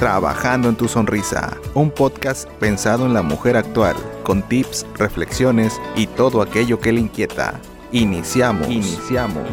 [0.00, 6.06] Trabajando en tu sonrisa, un podcast pensado en la mujer actual, con tips, reflexiones y
[6.06, 7.60] todo aquello que le inquieta.
[7.92, 8.66] Iniciamos.
[8.70, 9.44] Iniciamos.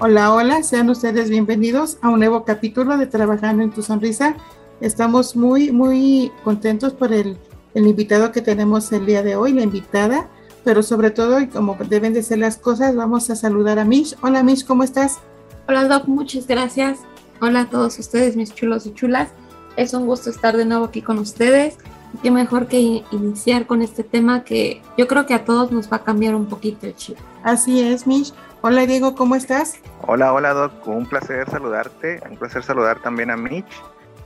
[0.00, 4.34] Hola, hola, sean ustedes bienvenidos a un nuevo capítulo de Trabajando en tu sonrisa.
[4.80, 7.38] Estamos muy, muy contentos por el,
[7.74, 10.30] el invitado que tenemos el día de hoy, la invitada,
[10.64, 14.16] pero sobre todo, y como deben de ser las cosas, vamos a saludar a Mish.
[14.20, 15.20] Hola Mish, ¿cómo estás?
[15.68, 16.98] Hola Doc, muchas gracias.
[17.44, 19.30] Hola a todos ustedes, mis chulos y chulas.
[19.74, 21.76] Es un gusto estar de nuevo aquí con ustedes.
[22.14, 25.92] Y qué mejor que iniciar con este tema que yo creo que a todos nos
[25.92, 27.18] va a cambiar un poquito el chip.
[27.42, 28.32] Así es, Mish.
[28.60, 29.80] Hola Diego, ¿cómo estás?
[30.06, 33.66] Hola, hola Doc, un placer saludarte, un placer saludar también a Mitch,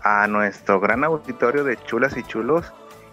[0.03, 2.67] a nuestro gran auditorio de chulas y chulos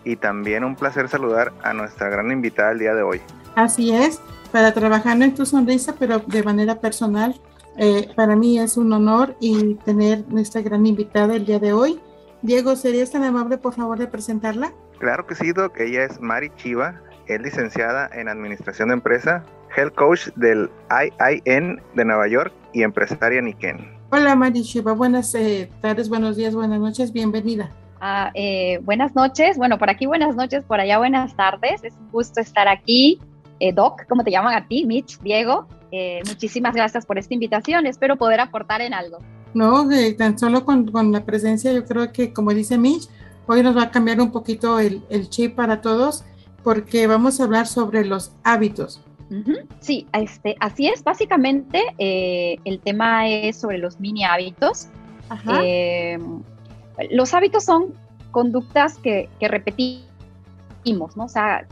[0.03, 3.21] y también un placer saludar a nuestra gran invitada el día de hoy.
[3.55, 4.19] Así es,
[4.51, 7.39] para trabajando en tu sonrisa, pero de manera personal,
[7.77, 11.99] eh, para mí es un honor y tener nuestra gran invitada el día de hoy.
[12.41, 14.73] Diego, ¿serías tan amable por favor de presentarla?
[14.99, 15.79] Claro que sí, Doc.
[15.79, 19.43] Ella es Mari Chiva, es licenciada en Administración de Empresa,
[19.75, 23.97] Health Coach del IIN de Nueva York y empresaria Niken.
[24.11, 27.71] Hola Mari Chiva, buenas eh, tardes, buenos días, buenas noches, bienvenida.
[27.99, 32.11] Ah, eh, buenas noches, bueno, por aquí buenas noches, por allá buenas tardes, es un
[32.11, 33.19] gusto estar aquí.
[33.73, 34.85] Doc, ¿cómo te llaman a ti?
[34.85, 37.85] Mitch, Diego, eh, muchísimas gracias por esta invitación.
[37.85, 39.19] Espero poder aportar en algo.
[39.53, 43.07] No, tan solo con, con, la presencia, yo creo que, como dice Mitch,
[43.45, 46.25] hoy nos va a cambiar un poquito el, el chip para todos,
[46.63, 49.01] porque vamos a hablar sobre los hábitos.
[49.81, 51.03] Sí, este, así es.
[51.03, 54.87] Básicamente, eh, el tema es sobre los mini hábitos.
[55.63, 56.17] Eh,
[57.11, 57.93] los hábitos son
[58.31, 61.25] conductas que, que repetimos, ¿no?
[61.25, 61.67] O sea,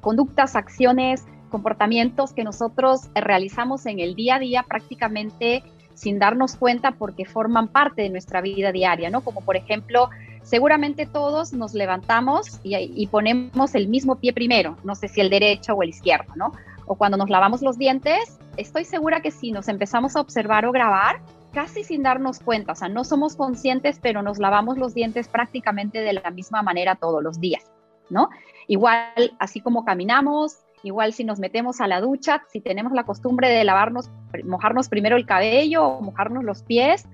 [0.00, 5.62] conductas, acciones, comportamientos que nosotros realizamos en el día a día prácticamente
[5.96, 9.22] sin darnos cuenta porque forman parte de nuestra vida diaria, ¿no?
[9.22, 10.10] Como por ejemplo,
[10.42, 15.74] seguramente todos nos levantamos y, ponemos el mismo pie primero, no sé si el derecho
[15.74, 16.52] o el izquierdo, ¿no?
[16.86, 20.72] O cuando nos lavamos los dientes, estoy segura que si nos empezamos a observar o
[20.72, 21.20] grabar,
[21.52, 26.00] casi sin darnos cuenta, o sea, no somos conscientes, pero nos lavamos los dientes prácticamente
[26.00, 27.64] de la misma manera todos los días,
[28.10, 28.28] ¿no?
[28.68, 33.48] Igual, así como caminamos, Igual si nos metemos a la ducha, si tenemos la costumbre
[33.48, 34.08] de lavarnos,
[34.44, 37.08] mojarnos primero el cabello o mojarnos los pies,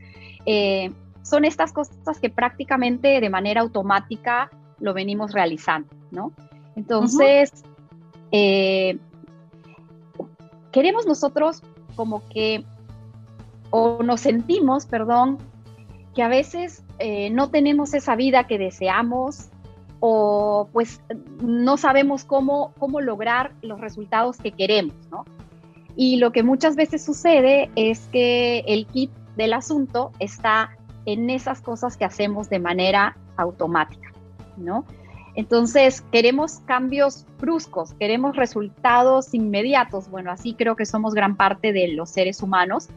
[0.44, 6.32] eh, son estas cosas que prácticamente de manera automática lo venimos realizando, ¿no?
[6.77, 7.65] Entonces,
[8.31, 8.99] eh,
[10.71, 11.62] queremos nosotros
[11.97, 12.66] como que,
[13.71, 15.38] o nos sentimos, perdón,
[16.15, 19.49] que a veces eh, no tenemos esa vida que deseamos,
[20.05, 21.01] o pues
[21.41, 25.25] no sabemos cómo, cómo lograr los resultados que queremos, ¿no?
[25.95, 30.71] Y lo que muchas veces sucede es que el kit del asunto está
[31.07, 34.12] en esas cosas que hacemos de manera automática,
[34.57, 34.85] ¿no?
[35.37, 40.11] Entonces, queremos cambios bruscos, queremos resultados inmediatos.
[40.11, 42.89] Bueno, así creo que somos gran parte de los seres humanos.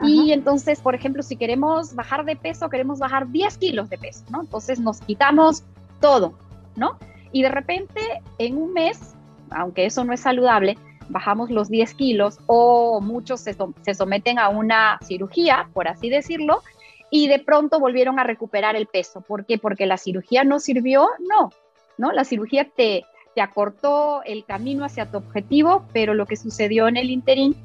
[0.00, 4.24] Y entonces, por ejemplo, si queremos bajar de peso, queremos bajar 10 kilos de peso,
[4.30, 4.40] ¿no?
[4.40, 5.62] Entonces nos quitamos
[6.00, 6.34] todo,
[6.76, 6.98] ¿no?
[7.32, 8.00] Y de repente
[8.38, 9.14] en un mes,
[9.50, 10.76] aunque eso no es saludable,
[11.08, 13.54] bajamos los 10 kilos o muchos se,
[13.94, 16.62] someten a una cirugía, por así decirlo,
[17.10, 19.20] y de pronto volvieron a recuperar el peso.
[19.20, 19.58] ¿Por qué?
[19.58, 21.50] Porque la cirugía no sirvió, no,
[21.98, 22.12] ¿no?
[22.12, 23.04] La cirugía te,
[23.36, 27.56] acortó el camino hacia tu objetivo, pero lo que sucedió en el interín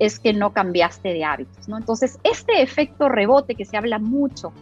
[0.00, 1.78] es que no cambiaste de hábitos, ¿no?
[1.78, 4.52] Entonces, este efecto rebote que se habla mucho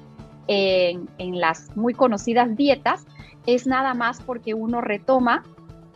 [0.46, 1.08] en
[1.40, 3.06] las muy conocidas dietas,
[3.46, 5.44] es nada más porque uno retoma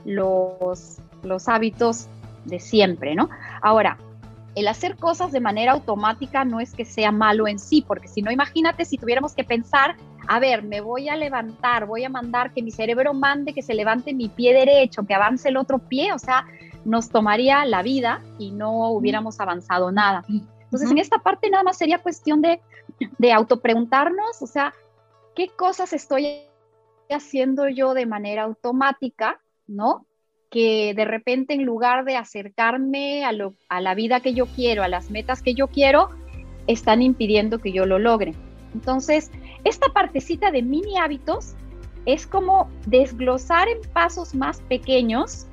[0.04, 2.08] los, los hábitos
[2.44, 3.28] de siempre, ¿no?
[3.62, 3.98] Ahora,
[4.54, 8.22] el hacer cosas de manera automática no es que sea malo en sí, porque si
[8.22, 9.96] no, imagínate si tuviéramos que pensar,
[10.28, 13.74] a ver, me voy a levantar, voy a mandar que mi cerebro mande que se
[13.74, 16.46] levante mi pie derecho, que avance el otro pie, o sea,
[16.86, 20.24] nos tomaría la vida y no hubiéramos avanzado nada.
[20.28, 22.60] Entonces, en esta parte nada más sería cuestión de,
[23.18, 24.72] de autopreguntarnos, o sea,
[25.34, 26.46] ¿qué cosas estoy
[27.14, 30.06] haciendo yo de manera automática, ¿no?
[30.50, 34.82] Que de repente en lugar de acercarme a, lo, a la vida que yo quiero,
[34.82, 36.10] a las metas que yo quiero,
[36.66, 38.34] están impidiendo que yo lo logre.
[38.74, 39.30] Entonces,
[39.64, 41.54] esta partecita de mini hábitos
[42.04, 45.46] es como desglosar en pasos más pequeños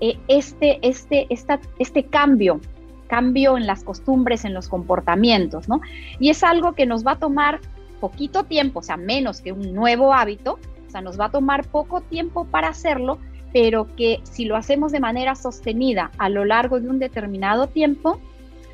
[0.00, 2.60] eh, este, este, este cambio,
[3.06, 5.80] cambio en las costumbres, en los comportamientos, ¿no?
[6.18, 7.60] Y es algo que nos va a tomar
[8.00, 10.58] poquito tiempo, o sea, menos que un nuevo hábito,
[11.00, 13.18] nos va a tomar poco tiempo para hacerlo,
[13.52, 18.20] pero que si lo hacemos de manera sostenida a lo largo de un determinado tiempo,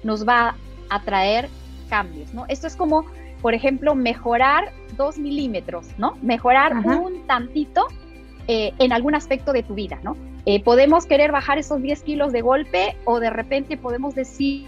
[0.02, 0.56] nos va
[0.90, 1.48] a traer
[1.88, 2.46] cambios, ¿no?
[2.48, 3.06] Esto es como
[3.42, 6.16] por ejemplo, mejorar dos milímetros, ¿no?
[6.22, 7.88] Mejorar un tantito
[8.46, 10.16] eh, en algún aspecto de tu vida, ¿no?
[10.46, 14.66] Eh, podemos querer bajar esos 10 kilos de golpe o de repente podemos decir,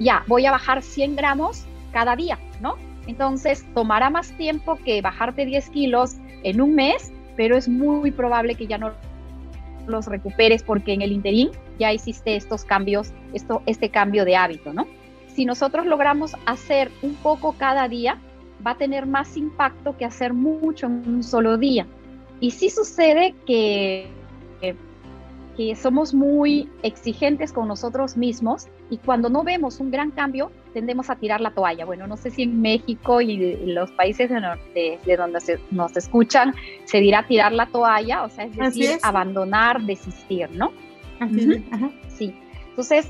[0.00, 2.76] ya, voy a bajar 100 gramos cada día, ¿no?
[3.06, 8.54] Entonces, tomará más tiempo que bajarte 10 kilos en un mes, pero es muy probable
[8.54, 8.92] que ya no
[9.86, 14.72] los recuperes porque en el interín ya hiciste estos cambios, esto, este cambio de hábito,
[14.72, 14.86] ¿no?
[15.28, 18.18] Si nosotros logramos hacer un poco cada día,
[18.66, 21.86] va a tener más impacto que hacer mucho en un solo día.
[22.40, 24.08] Y sí sucede que,
[24.60, 31.08] que, somos muy exigentes con nosotros mismos y cuando no vemos un gran cambio, tendemos
[31.08, 31.86] a tirar la toalla.
[31.86, 35.38] Bueno, no sé si en México y los países de, de, donde
[35.70, 40.74] nos escuchan se dirá tirar la toalla, o sea, es decir, abandonar, desistir, ¿no?
[42.08, 42.34] Sí.
[42.68, 43.08] Entonces,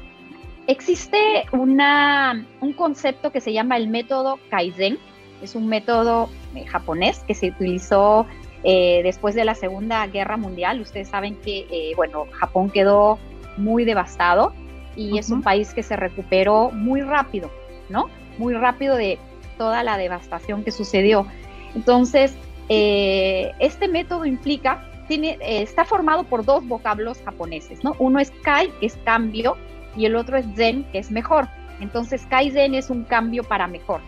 [0.69, 1.19] existe
[1.51, 4.97] una, un concepto que se llama el método Kaizen.
[5.43, 8.27] Es un método eh, japonés que se utilizó
[8.63, 10.81] eh, después de la Segunda Guerra Mundial.
[10.81, 13.19] Ustedes saben que, eh, bueno, Japón quedó
[13.57, 14.53] muy devastado
[14.97, 17.51] y es un país que se recuperó muy rápido,
[17.89, 18.07] ¿no?
[18.39, 19.19] Muy rápido de
[19.59, 21.27] toda la devastación que sucedió.
[21.75, 22.35] Entonces,
[22.69, 27.95] eh, este método implica, tiene, está formado por dos vocablos japoneses, ¿no?
[27.99, 29.57] Uno es kai, que es cambio,
[29.97, 31.49] y el otro es zen, que es mejor.
[31.81, 34.01] Entonces, kai-zen es un cambio para mejor.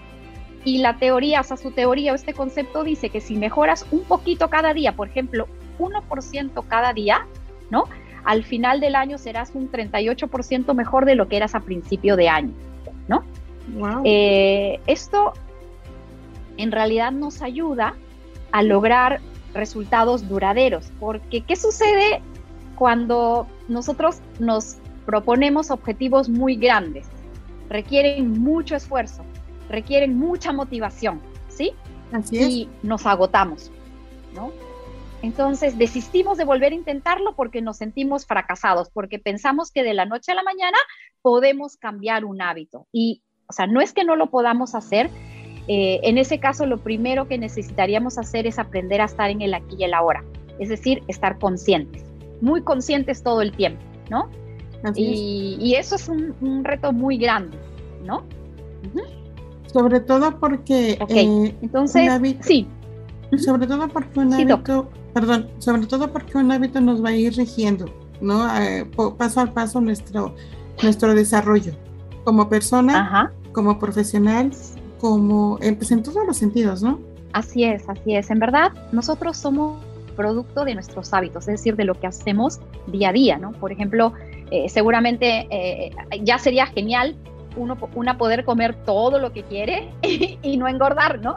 [0.65, 4.05] Y la teoría, o sea, su teoría o este concepto dice que si mejoras un
[4.05, 5.47] poquito cada día, por ejemplo,
[5.79, 7.27] 1% cada día,
[7.71, 7.85] ¿no?
[8.29, 12.29] Al final del año serás un 38% mejor de lo que eras a principio de
[12.29, 12.53] año,
[13.09, 13.25] ¿no?
[14.05, 15.33] Eh, esto
[16.59, 17.95] en realidad nos ayuda
[18.53, 19.23] a lograr
[19.55, 22.21] resultados duraderos, porque ¿qué sucede
[22.77, 24.77] cuando nosotros nos
[25.07, 27.07] proponemos objetivos muy grandes?
[27.71, 29.23] Requieren mucho esfuerzo,
[29.71, 31.73] requieren mucha motivación, ¿sí?
[32.13, 32.47] Así es.
[32.47, 33.71] Y nos agotamos,
[34.35, 34.53] ¿no?
[35.23, 40.07] Entonces desistimos de volver a intentarlo porque nos sentimos fracasados, porque pensamos que de la
[40.07, 40.79] noche a la mañana
[41.23, 42.87] podemos cambiar un hábito.
[42.93, 45.11] Y, o sea, no es que no lo podamos hacer.
[45.67, 49.55] Eh, en ese caso, lo primero que necesitaríamos hacer es aprender a estar en el
[49.55, 50.25] aquí y el ahora,
[50.59, 52.03] es decir, estar conscientes,
[52.41, 54.31] muy conscientes todo el tiempo, ¿no?
[54.95, 57.59] Y, eso es un, reto muy grande,
[58.05, 58.25] ¿no?
[59.67, 60.93] Sobre todo porque...
[61.09, 62.11] Eh, entonces,
[62.41, 62.67] sí.
[63.37, 64.89] Sobre todo porque un hábito,
[65.21, 67.87] perdón, sobre todo porque un hábito nos va a ir rigiendo,
[68.21, 68.47] ¿no?
[68.57, 68.89] Eh,
[69.19, 70.37] paso a paso nuestro,
[70.81, 71.73] nuestro desarrollo
[72.23, 74.53] como persona, como profesional,
[75.01, 77.01] como pues, en todos los sentidos, ¿no?
[77.33, 78.31] Así es, así es.
[78.31, 79.83] En verdad, nosotros somos
[80.15, 83.51] producto de nuestros hábitos, es decir, de lo que hacemos día a día, ¿no?
[83.51, 84.13] Por ejemplo,
[84.53, 85.49] eh, seguramente
[86.23, 87.17] ya sería genial
[87.57, 89.91] uno, una poder comer todo lo que quiere
[90.43, 91.37] y, no engordar, ¿no?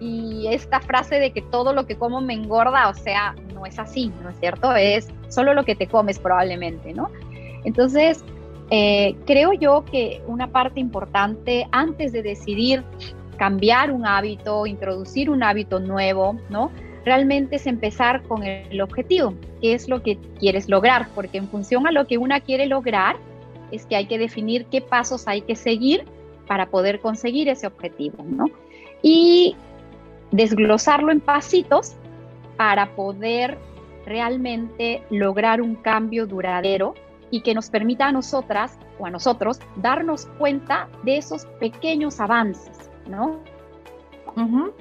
[0.00, 3.78] Y esta frase de que todo lo que como me engorda, o sea, no es
[3.78, 4.74] así, ¿no es cierto?
[4.74, 7.10] Es solo lo que te comes probablemente, ¿no?
[7.64, 8.24] Entonces,
[8.70, 12.84] eh, creo yo que una parte importante antes de decidir
[13.36, 16.70] cambiar un hábito, introducir un hábito nuevo, ¿no?
[17.04, 21.86] Realmente es empezar con el objetivo, qué es lo que quieres lograr, porque en función
[21.86, 23.16] a lo que una quiere lograr,
[23.70, 26.04] es que hay que definir qué pasos hay que seguir
[26.46, 28.46] para poder conseguir ese objetivo, ¿no?
[29.02, 29.56] Y
[30.30, 31.94] desglosarlo en pasitos
[32.56, 33.58] para poder
[34.06, 36.94] realmente lograr un cambio duradero
[37.30, 42.90] y que nos permita a nosotras o a nosotros darnos cuenta de esos pequeños avances,
[43.06, 43.40] ¿no?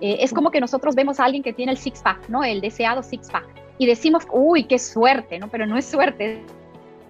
[0.01, 2.43] Eh, es como que nosotros vemos a alguien que tiene el six-pack, ¿no?
[2.43, 3.45] El deseado six-pack.
[3.77, 5.47] Y decimos, uy, qué suerte, ¿no?
[5.47, 6.43] Pero no es suerte,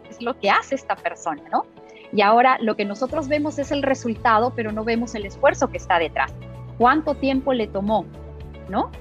[0.09, 1.65] es lo que hace esta persona, ¿no?
[2.11, 5.77] Y ahora lo que nosotros vemos es el resultado, pero no vemos el esfuerzo que
[5.77, 6.33] está detrás.
[6.77, 8.05] ¿Cuánto tiempo le tomó?
[8.69, 8.91] ¿No?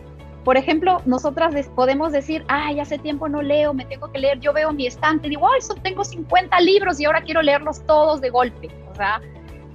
[0.44, 4.52] Por ejemplo, nosotras podemos decir, ay, hace tiempo no leo, me tengo que leer, yo
[4.52, 8.20] veo mi estante y digo, ay, son, tengo 50 libros y ahora quiero leerlos todos
[8.20, 8.70] de golpe.
[8.90, 9.20] O sea,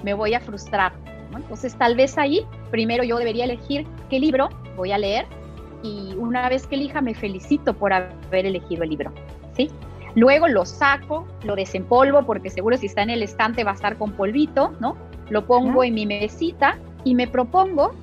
[0.03, 0.93] me voy a frustrar.
[1.35, 5.25] Entonces, tal vez ahí, primero yo debería elegir qué libro voy a leer
[5.83, 9.11] y una vez que elija, me felicito por haber elegido el libro.
[9.55, 9.69] ¿Sí?
[10.15, 13.97] Luego lo saco, lo desempolvo porque seguro si está en el estante va a estar
[13.97, 14.95] con polvito, ¿no?
[15.29, 17.93] Lo pongo en mi mesita y me propongo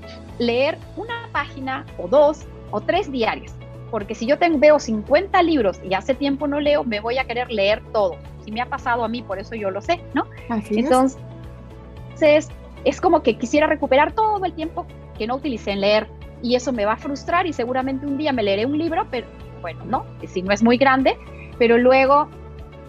[0.40, 3.54] leer una página o dos o tres diarias.
[3.90, 7.24] Porque si yo tengo, veo 50 libros y hace tiempo no leo, me voy a
[7.24, 8.16] querer leer todo.
[8.44, 10.26] Si me ha pasado a mí, por eso yo lo sé, ¿no?
[10.70, 12.48] Entonces,
[12.84, 14.86] es como que quisiera recuperar todo el tiempo
[15.18, 16.08] que no utilicé en leer
[16.42, 19.26] y eso me va a frustrar y seguramente un día me leeré un libro, pero
[19.60, 21.18] bueno, no, si no es muy grande,
[21.58, 22.28] pero luego,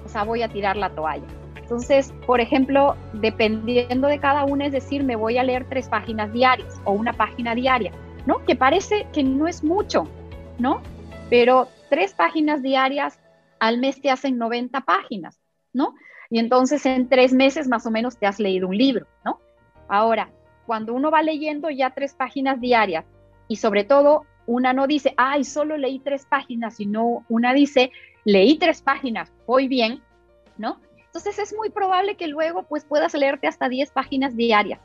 [0.06, 1.26] o sea, voy a tirar la toalla,
[1.72, 6.34] Entonces, por ejemplo, dependiendo de cada uno, es decir, me voy a leer tres páginas
[6.34, 7.94] diarias o una página diaria,
[8.26, 8.44] ¿no?
[8.44, 10.04] Que parece que no es mucho,
[10.60, 10.82] ¿no?
[11.30, 13.22] Pero tres páginas diarias
[13.62, 15.40] al mes te hacen 90 páginas,
[15.72, 15.96] ¿no?
[16.30, 19.40] Y entonces en tres meses más o menos te has leído un libro, ¿no?
[19.88, 20.30] Ahora,
[20.66, 23.06] cuando uno va leyendo ya tres páginas diarias
[23.48, 27.94] y sobre todo una no dice, ay, solo leí tres páginas, sino una dice,
[28.26, 30.02] leí tres páginas, voy bien,
[30.58, 30.78] ¿no?
[31.12, 34.80] Entonces es muy probable que luego pues puedas leerte hasta 10 páginas diarias,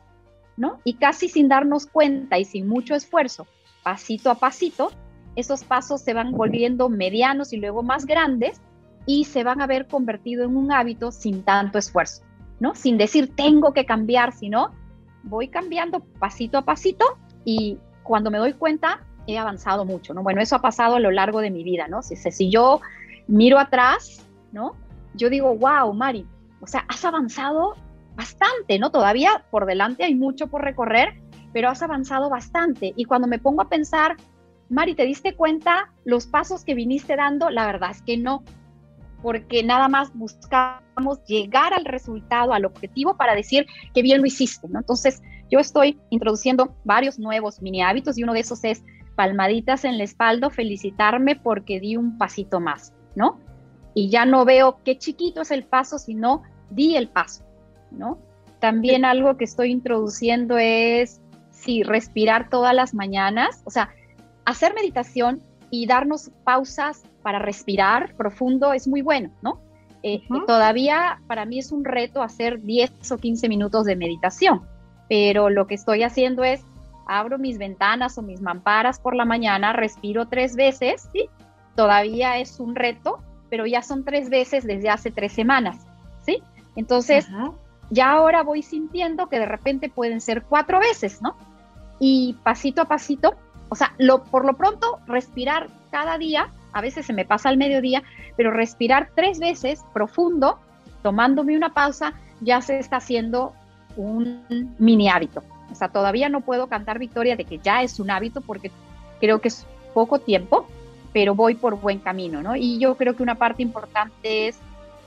[0.57, 0.81] ¿no?
[0.83, 3.47] Y casi sin darnos cuenta y sin mucho esfuerzo,
[3.85, 4.91] pasito a pasito,
[5.37, 8.61] esos pasos se van volviendo medianos y luego más grandes
[9.07, 12.25] y se van a ver convertido en un hábito sin tanto esfuerzo,
[12.59, 12.75] ¿no?
[12.75, 14.73] Sin decir tengo que cambiar, sino
[15.23, 17.05] voy cambiando pasito a pasito
[17.45, 20.25] y cuando me doy cuenta he avanzado mucho, ¿no?
[20.25, 22.03] Bueno, eso ha pasado a lo largo de mi vida, ¿no?
[22.03, 22.81] Si, si yo
[23.29, 24.75] miro atrás, ¿no?
[25.17, 26.27] Yo digo, wow, Mari,
[26.61, 27.75] o sea, has avanzado
[28.15, 28.91] bastante, ¿no?
[28.91, 31.21] Todavía por delante hay mucho por recorrer,
[31.53, 32.93] pero has avanzado bastante.
[32.97, 34.17] Y cuando me pongo a pensar,
[34.69, 37.51] Mari, ¿te diste cuenta los pasos que viniste dando?
[37.51, 38.43] La verdad es que no,
[39.23, 44.69] porque nada más buscamos llegar al resultado, al objetivo para decir que bien lo hiciste,
[44.69, 44.81] ¿no?
[44.81, 48.83] Entonces, yo estoy introduciendo varios nuevos mini hábitos y uno de esos es
[49.15, 53.39] palmaditas en la espalda, felicitarme porque di un pasito más, ¿no?
[53.97, 57.45] Y ya no veo qué chiquito es el paso, sino di el paso,
[57.91, 58.19] ¿no?
[58.61, 63.89] También algo que estoy introduciendo es, sí, respirar todas las mañanas, o sea,
[64.45, 69.61] hacer meditación y darnos pausas para respirar profundo es muy bueno, ¿no?
[70.03, 74.61] Eh, todavía para mí es un reto hacer 10 o 15 minutos de meditación,
[75.09, 76.61] pero lo que estoy haciendo es
[77.07, 81.31] abro mis ventanas o mis mamparas por la mañana, respiro tres veces, ¿sí?
[81.77, 85.79] Todavía es un reto, pero ya son tres veces desde hace tres semanas,
[86.25, 86.43] ¿sí?
[86.75, 87.27] Entonces,
[87.91, 91.37] ya ahora voy sintiendo que de repente pueden ser cuatro veces, ¿no?
[91.99, 93.35] Y pasito a pasito,
[93.69, 97.57] o sea, lo, por lo pronto, respirar cada día a veces se me pasa al
[97.57, 98.03] mediodía,
[98.37, 100.59] pero respirar tres veces profundo,
[101.03, 102.13] tomándome una pausa,
[102.43, 103.55] ya se está haciendo
[103.97, 105.43] un mini hábito.
[105.73, 108.71] O sea, todavía no puedo cantar victoria de que ya es un hábito porque
[109.21, 110.67] creo que es poco tiempo,
[111.17, 112.57] pero voy por buen camino, ¿no?
[112.57, 114.59] Y yo creo que una parte importante es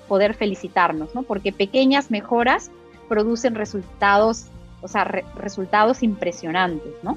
[0.07, 1.21] poder felicitarnos, ¿no?
[1.21, 2.71] Porque pequeñas mejoras
[3.07, 4.47] producen resultados,
[4.81, 7.15] o sea, resultados impresionantes, ¿no?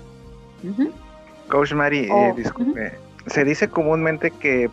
[1.49, 2.93] Coach Mari, eh, oh, disculpe,
[3.29, 4.69] se dice comúnmente que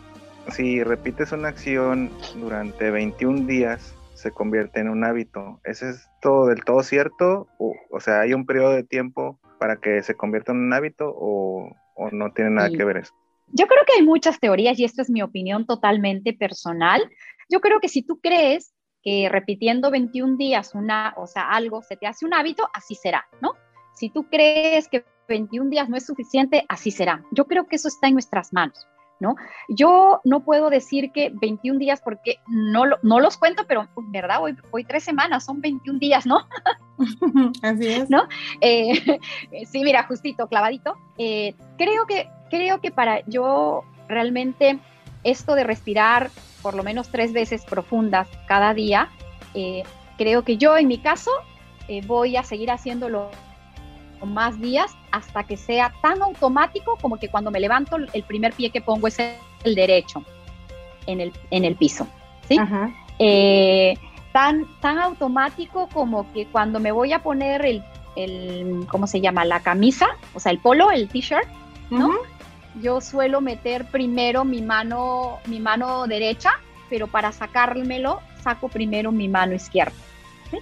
[0.50, 5.60] si repites una acción durante 21 días, se convierte en un hábito.
[5.64, 7.48] ¿Es esto del todo cierto?
[7.58, 11.74] O, sea, ¿hay un periodo de tiempo para que se convierta en un hábito o,
[12.12, 13.14] no tiene nada que ver eso?
[13.52, 17.10] Yo creo que hay muchas teorías y esta es mi opinión totalmente personal.
[17.48, 21.96] Yo creo que si tú crees que repitiendo 21 días una, o sea, algo se
[21.96, 23.54] te hace un hábito, así será, ¿no?
[23.94, 27.24] Si tú crees que 21 días no es suficiente, así será.
[27.32, 28.86] Yo creo que eso está en nuestras manos.
[29.20, 29.36] ¿No?
[29.68, 34.56] Yo no puedo decir que 21 días porque no, no los cuento, pero verdad, hoy,
[34.70, 36.40] hoy tres semanas, son 21 días, ¿no?
[37.62, 38.08] Así es.
[38.08, 38.26] ¿No?
[38.60, 39.20] Eh,
[39.66, 40.94] sí, mira, justito, clavadito.
[41.18, 44.78] Eh, creo, que, creo que para yo realmente
[45.22, 46.30] esto de respirar
[46.62, 49.10] por lo menos tres veces profundas cada día,
[49.54, 49.82] eh,
[50.16, 51.30] creo que yo en mi caso
[52.06, 53.30] voy a seguir haciéndolo
[54.26, 58.70] más días hasta que sea tan automático como que cuando me levanto el primer pie
[58.70, 60.24] que pongo es el derecho
[61.06, 62.06] en el, en el piso.
[62.48, 62.58] ¿sí?
[63.18, 63.96] Eh,
[64.32, 67.82] tan, tan automático como que cuando me voy a poner el,
[68.16, 69.44] el ¿cómo se llama?
[69.44, 71.48] La camisa, o sea, el polo, el t-shirt,
[71.90, 72.10] ¿no?
[72.80, 76.52] Yo suelo meter primero mi mano, mi mano derecha,
[76.88, 79.92] pero para sacármelo saco primero mi mano izquierda.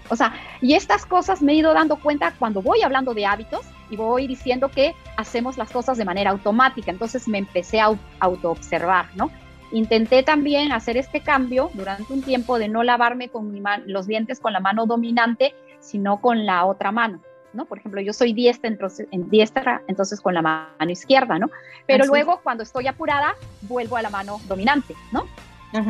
[0.08, 3.66] O sea, y estas cosas me he ido dando cuenta cuando voy hablando de hábitos
[3.90, 6.90] y voy diciendo que hacemos las cosas de manera automática.
[6.90, 9.30] Entonces me empecé a auto-observar, ¿no?
[9.72, 14.52] Intenté también hacer este cambio durante un tiempo de no lavarme con los dientes con
[14.52, 17.20] la mano dominante, sino con la otra mano.
[17.52, 17.64] ¿no?
[17.64, 21.50] Por ejemplo, yo soy diestra, entonces, en diestra, entonces con la mano izquierda, ¿no?
[21.86, 25.24] Pero luego cuando estoy apurada, vuelvo a la mano dominante, ¿no?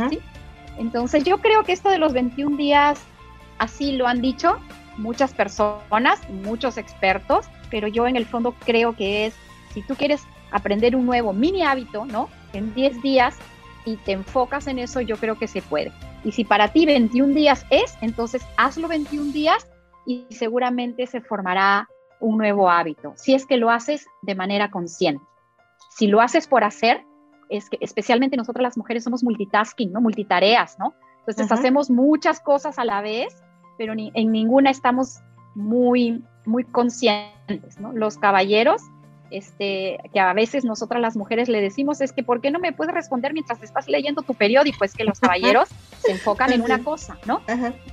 [0.08, 0.20] ¿Sí?
[0.78, 3.00] Entonces yo creo que esto de los 21 días
[3.58, 4.58] Así lo han dicho
[4.96, 9.34] muchas personas, muchos expertos, pero yo en el fondo creo que es,
[9.72, 12.28] si tú quieres aprender un nuevo mini hábito, ¿no?
[12.52, 13.36] En 10 días
[13.84, 15.92] y te enfocas en eso, yo creo que se puede.
[16.24, 19.68] Y si para ti 21 días es, entonces hazlo 21 días
[20.06, 21.88] y seguramente se formará
[22.20, 25.24] un nuevo hábito, si es que lo haces de manera consciente.
[25.90, 27.04] Si lo haces por hacer,
[27.48, 30.00] es que especialmente nosotros las mujeres somos multitasking, ¿no?
[30.00, 30.94] Multitareas, ¿no?
[31.20, 33.42] Entonces hacemos muchas cosas a la vez,
[33.78, 35.20] pero ni, en ninguna estamos
[35.54, 37.92] muy, muy conscientes, ¿no?
[37.92, 38.82] Los caballeros,
[39.30, 42.72] este, que a veces nosotras las mujeres le decimos es que ¿por qué no me
[42.72, 44.84] puedes responder mientras estás leyendo tu periódico?
[44.84, 45.68] Es que los caballeros
[45.98, 47.40] se enfocan en una cosa, ¿no?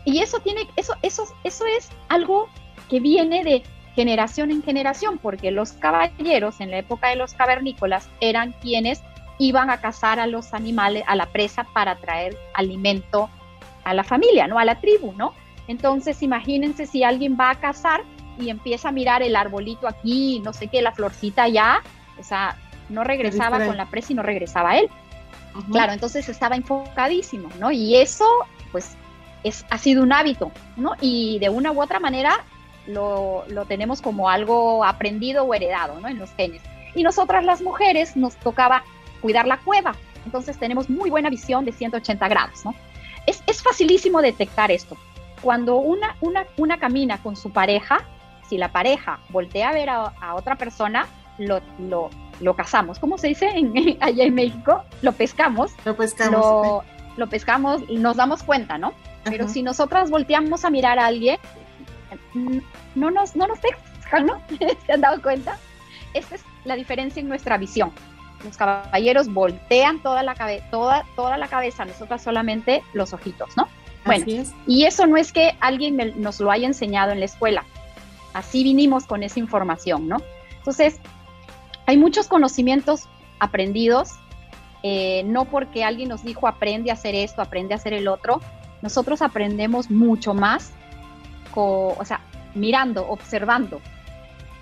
[0.04, 2.48] Y eso tiene, eso, eso, eso es algo
[2.90, 3.64] que viene de
[3.96, 9.02] generación en generación, porque los caballeros en la época de los cavernícolas eran quienes
[9.38, 13.30] iban a cazar a los animales, a la presa para traer alimento
[13.84, 14.60] a la familia, ¿no?
[14.60, 15.34] A la tribu, ¿no?
[15.68, 18.04] Entonces, imagínense si alguien va a cazar
[18.38, 21.82] y empieza a mirar el arbolito aquí, no sé qué, la florcita allá,
[22.20, 22.58] o sea,
[22.90, 24.90] no regresaba con la presa y no regresaba él.
[25.72, 27.72] Claro, entonces estaba enfocadísimo, ¿no?
[27.72, 28.26] Y eso,
[28.72, 28.98] pues,
[29.44, 30.94] es, ha sido un hábito, ¿no?
[31.00, 32.44] Y de una u otra manera
[32.88, 36.10] lo, lo tenemos como algo aprendido o heredado, ¿no?
[36.10, 36.62] En los genes.
[36.94, 38.84] Y nosotras las mujeres nos tocaba
[39.22, 39.96] cuidar la cueva,
[40.26, 42.76] entonces tenemos muy buena visión de 180 grados, ¿no?
[43.26, 44.98] Es, es facilísimo detectar esto.
[45.46, 48.00] Cuando una, una, una camina con su pareja,
[48.50, 51.06] si la pareja voltea a ver a, otra persona,
[51.38, 52.10] lo, lo,
[52.40, 52.98] lo, cazamos.
[52.98, 54.84] ¿Cómo se dice en, allá en México?
[55.04, 55.72] Lo pescamos.
[55.86, 56.84] Lo pescamos.
[57.16, 58.94] Lo, pescamos y nos damos cuenta, ¿no?
[59.24, 61.38] Pero si nosotras volteamos a mirar a alguien,
[62.96, 64.42] no nos, no nos pescan, ¿no?
[64.88, 65.60] ¿Se han dado cuenta?
[66.16, 67.92] Esta es la diferencia en nuestra visión.
[68.44, 70.34] Los caballeros voltean toda la,
[70.72, 73.68] toda, toda la cabeza, nosotras solamente los ojitos, ¿no?
[74.06, 74.26] Bueno,
[74.68, 77.66] y eso no es que alguien nos lo haya enseñado en la escuela.
[78.34, 80.18] Así vinimos con esa información, ¿no?
[80.58, 81.00] Entonces,
[81.88, 83.08] hay muchos conocimientos
[83.40, 84.12] aprendidos,
[84.84, 88.42] eh, no porque alguien nos dijo aprende a hacer esto, aprende a hacer el otro,
[88.82, 90.72] nosotros aprendemos mucho más,
[91.56, 92.22] o sea,
[92.54, 93.82] mirando, observando.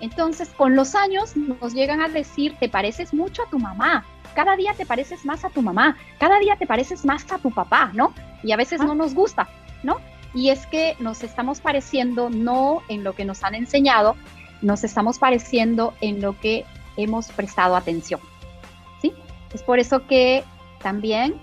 [0.00, 4.56] Entonces, con los años nos llegan a decir, te pareces mucho a tu mamá, cada
[4.56, 7.90] día te pareces más a tu mamá, cada día te pareces más a tu papá,
[7.94, 8.12] ¿no?
[8.42, 9.48] Y a veces no nos gusta,
[9.82, 9.96] ¿no?
[10.34, 14.16] Y es que nos estamos pareciendo no en lo que nos han enseñado,
[14.62, 16.64] nos estamos pareciendo en lo que
[16.96, 18.20] hemos prestado atención.
[19.00, 19.12] ¿sí?
[19.52, 20.44] Es por eso que
[20.82, 21.34] también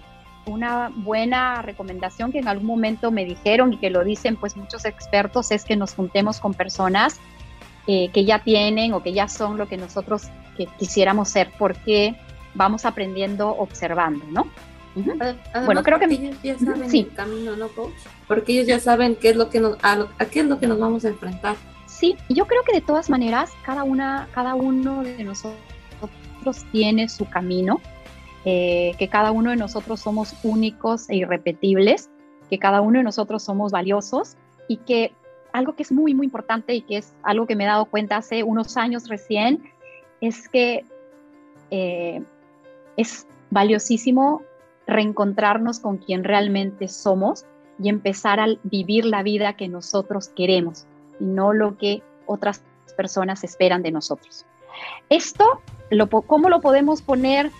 [0.46, 4.86] una buena recomendación que en algún momento me dijeron y que lo dicen pues muchos
[4.86, 7.20] expertos es que nos juntemos con personas
[7.88, 12.16] eh, que ya tienen o que ya son lo que nosotros que quisiéramos ser porque
[12.54, 14.48] vamos aprendiendo observando, ¿no?
[15.66, 17.08] bueno, creo que ellos ya saben sí.
[17.10, 17.94] el camino, ¿no, coach?
[18.28, 20.80] Porque ellos ya saben qué es lo que nos, a, qué es lo que nos
[20.80, 21.56] vamos a enfrentar.
[21.86, 25.56] Sí, yo creo que de todas maneras cada una, cada uno de nosotros
[26.72, 27.80] tiene su camino,
[28.44, 32.10] eh, que cada uno de nosotros somos únicos e irrepetibles,
[32.50, 34.36] que cada uno de nosotros somos valiosos
[34.68, 35.14] y que
[35.54, 38.18] algo que es muy, muy importante y que es algo que me he dado cuenta
[38.18, 39.64] hace unos años recién,
[40.22, 40.86] es que
[41.70, 42.22] eh,
[43.02, 44.42] es valiosísimo
[44.88, 47.46] reencontrarnos con quien realmente somos
[47.82, 50.86] y empezar a vivir la vida que nosotros queremos
[51.20, 52.64] y no lo que otras
[52.96, 54.46] personas esperan de nosotros.
[55.10, 57.52] Esto, lo, ¿cómo lo podemos poner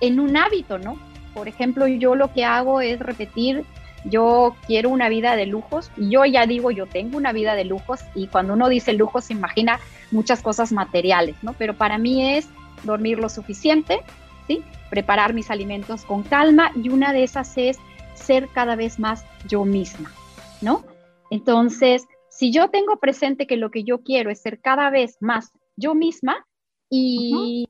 [0.00, 0.98] en un hábito, no?
[1.34, 3.64] Por ejemplo, yo lo que hago es repetir,
[4.04, 7.64] yo quiero una vida de lujos, y yo ya digo, yo tengo una vida de
[7.64, 11.52] lujos, y cuando uno dice lujos se imagina muchas cosas materiales, ¿no?
[11.54, 12.48] Pero para mí es
[12.84, 14.00] dormir lo suficiente,
[14.48, 14.64] ¿sí?
[14.90, 17.78] preparar mis alimentos con calma y una de esas es
[18.14, 20.12] ser cada vez más yo misma,
[20.60, 20.84] ¿no?
[21.30, 25.52] Entonces, si yo tengo presente que lo que yo quiero es ser cada vez más
[25.76, 26.46] yo misma
[26.90, 27.66] y,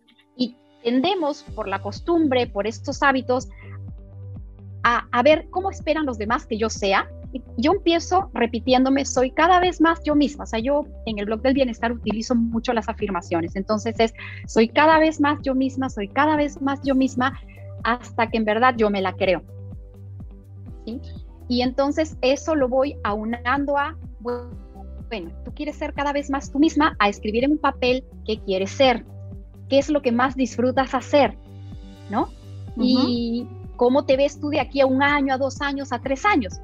[0.85, 3.49] tendemos por la costumbre, por estos hábitos,
[4.89, 7.09] a, a, ver cómo esperan los demás que yo sea,
[7.57, 10.45] yo empiezo repitiéndome, soy cada vez más yo misma.
[10.45, 13.57] O sea, yo en el blog del bienestar utilizo mucho las afirmaciones.
[13.57, 14.15] Entonces es,
[14.47, 17.39] soy cada vez más yo misma, soy cada vez más yo misma,
[17.85, 19.43] hasta que en verdad yo me la creo.
[20.87, 21.01] ¿Sí?
[21.49, 26.59] Y entonces eso lo voy aunando a, bueno, tú quieres ser cada vez más tú
[26.59, 29.05] misma, a escribir en un papel qué quieres ser,
[29.69, 31.37] qué es lo que más disfrutas hacer,
[32.11, 32.29] ¿no?
[32.77, 33.47] Y
[33.79, 36.61] cómo te ves tú de aquí a un año, a dos años, a tres años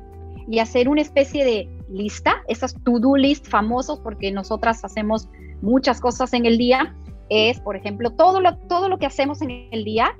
[0.46, 5.28] y hacer una especie de lista, esas to-do list famosos, porque nosotras hacemos
[5.62, 6.94] muchas cosas en el día,
[7.30, 10.14] es, por ejemplo, todo lo, todo lo que hacemos en el día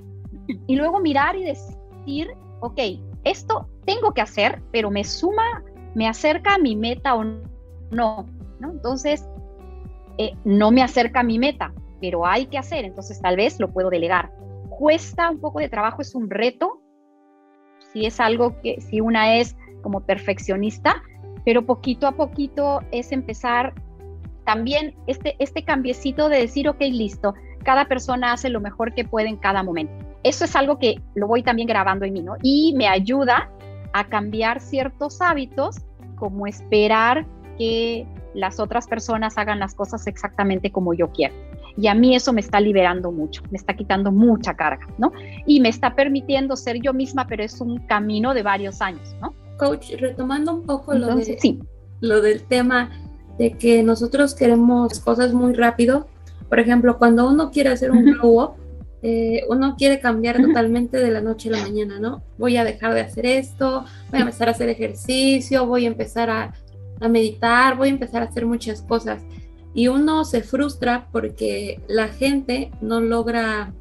[0.67, 2.29] y luego mirar y decir,
[2.61, 2.79] ok,
[3.23, 8.25] esto tengo que hacer, pero me suma, me acerca a mi meta o no,
[8.59, 8.71] ¿no?
[8.71, 9.27] Entonces,
[10.17, 13.71] eh, no me acerca a mi meta, pero hay que hacer, entonces tal vez lo
[13.71, 14.31] puedo delegar.
[14.69, 16.81] Cuesta un poco de trabajo, es un reto,
[17.95, 21.01] si es algo que, si una es como perfeccionista,
[21.45, 23.73] pero poquito a poquito es empezar
[24.43, 29.29] también este, este cambiecito de decir, ok, listo, cada persona hace lo mejor que puede
[29.29, 29.93] en cada momento.
[30.23, 32.35] Eso es algo que lo voy también grabando en mí, ¿no?
[32.43, 33.49] Y me ayuda
[33.93, 35.77] a cambiar ciertos hábitos
[36.17, 37.25] como esperar
[37.57, 41.33] que las otras personas hagan las cosas exactamente como yo quiero.
[41.77, 45.11] Y a mí eso me está liberando mucho, me está quitando mucha carga, ¿no?
[45.45, 49.33] Y me está permitiendo ser yo misma, pero es un camino de varios años, ¿no?
[49.57, 51.59] Coach, retomando un poco lo, de,
[52.01, 52.91] lo del tema
[53.37, 56.07] de que nosotros queremos cosas muy rápido.
[56.49, 58.51] Por ejemplo, cuando uno quiere hacer un glow up,
[59.01, 62.23] eh, uno quiere cambiar totalmente de la noche a la mañana, ¿no?
[62.37, 66.29] Voy a dejar de hacer esto, voy a empezar a hacer ejercicio, voy a empezar
[66.29, 66.53] a,
[66.99, 69.21] a meditar, voy a empezar a hacer muchas cosas.
[69.75, 73.73] Y uno se frustra porque la gente no logra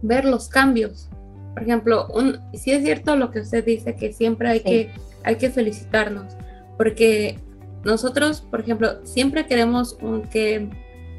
[0.00, 1.10] ver los cambios.
[1.52, 4.90] Por ejemplo, un, si es cierto lo que usted dice, que siempre hay, que,
[5.24, 6.36] hay que felicitarnos,
[6.76, 7.38] porque
[7.84, 9.98] nosotros, por ejemplo, siempre queremos
[10.30, 10.70] que,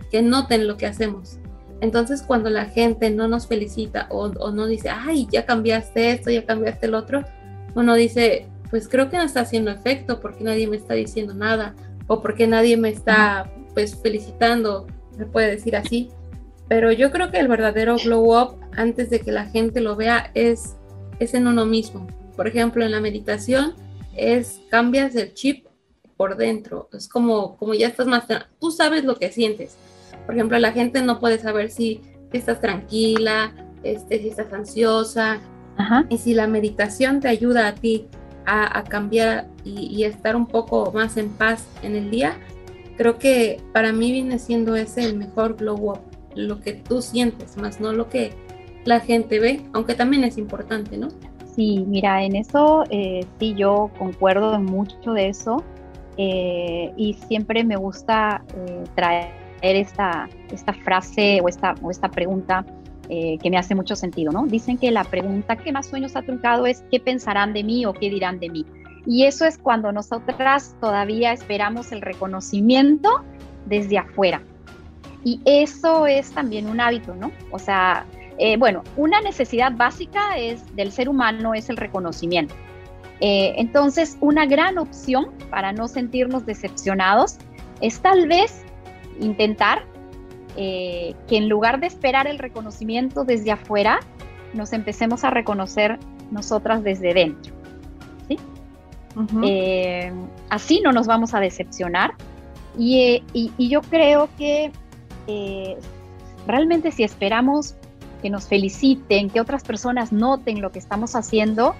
[0.10, 1.40] que noten lo que hacemos.
[1.82, 6.32] Entonces, cuando la gente no nos felicita o, o, no dice, ay, ya cambiaste esto,
[6.32, 7.24] ya cambiaste el otro,
[7.76, 11.76] uno dice, pues creo que no está haciendo efecto porque nadie me está diciendo nada
[12.08, 16.10] o porque nadie me está pues felicitando, se puede decir así.
[16.68, 20.32] Pero yo creo que el verdadero glow up antes de que la gente lo vea
[20.34, 20.76] es,
[21.20, 22.08] es en uno mismo.
[22.36, 23.76] Por ejemplo, en la meditación
[24.16, 25.68] es cambias el chip
[26.16, 26.90] por dentro.
[26.92, 28.24] Es como, como ya estás más...
[28.60, 29.78] Tú sabes lo que sientes.
[30.26, 32.02] Por ejemplo, la gente no puede saber si,
[32.34, 35.40] estás tranquila, este, si estás ansiosa.
[36.10, 38.08] Y si la meditación te ayuda a ti
[38.48, 42.40] a, cambiar y, estar un poco más en paz en el día,
[42.98, 46.00] creo que para mí viene siendo ese el mejor glow up,
[46.36, 48.32] lo que tú sientes, más no lo que
[48.86, 51.10] la gente ve, aunque también es importante, ¿no?
[51.56, 55.64] Sí, mira, en eso eh, sí yo concuerdo mucho de eso
[56.18, 59.32] eh, y siempre me gusta eh, traer
[59.62, 62.66] esta, esta frase o esta, o esta pregunta
[63.10, 64.46] eh, que me hace mucho sentido, ¿no?
[64.48, 67.94] Dicen que la pregunta que más sueños ha truncado es ¿qué pensarán de mí o
[67.94, 68.66] qué dirán de mí?
[69.08, 73.24] Y eso es cuando nosotras todavía esperamos el reconocimiento
[73.66, 74.42] desde afuera.
[75.24, 77.32] Y eso es también un hábito, ¿no?
[77.52, 78.06] O sea,
[78.38, 82.54] eh, bueno, una necesidad básica es, del ser humano es el reconocimiento.
[83.22, 87.38] Eh, entonces, una gran opción para no sentirnos decepcionados
[87.82, 88.62] es tal vez
[89.22, 89.86] intentar
[90.58, 94.00] eh, que en lugar de esperar el reconocimiento desde afuera,
[94.54, 95.98] nos empecemos a reconocer
[96.30, 97.57] nosotras desde dentro.
[99.44, 100.12] Eh,
[100.50, 102.14] así no nos vamos a decepcionar.
[102.78, 104.72] Y, y, yo creo que
[105.26, 105.78] eh,
[106.46, 107.76] realmente si esperamos
[108.22, 111.74] que nos feliciten, que otras personas noten lo que estamos haciendo,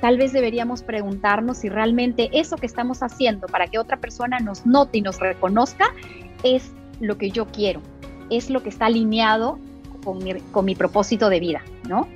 [0.00, 4.66] tal vez deberíamos preguntarnos si realmente eso que estamos haciendo para que otra persona nos
[4.66, 5.86] note y nos reconozca
[6.42, 7.80] es lo que yo quiero,
[8.28, 9.58] es lo que está alineado
[10.04, 12.08] con mi, propósito de vida, ¿no?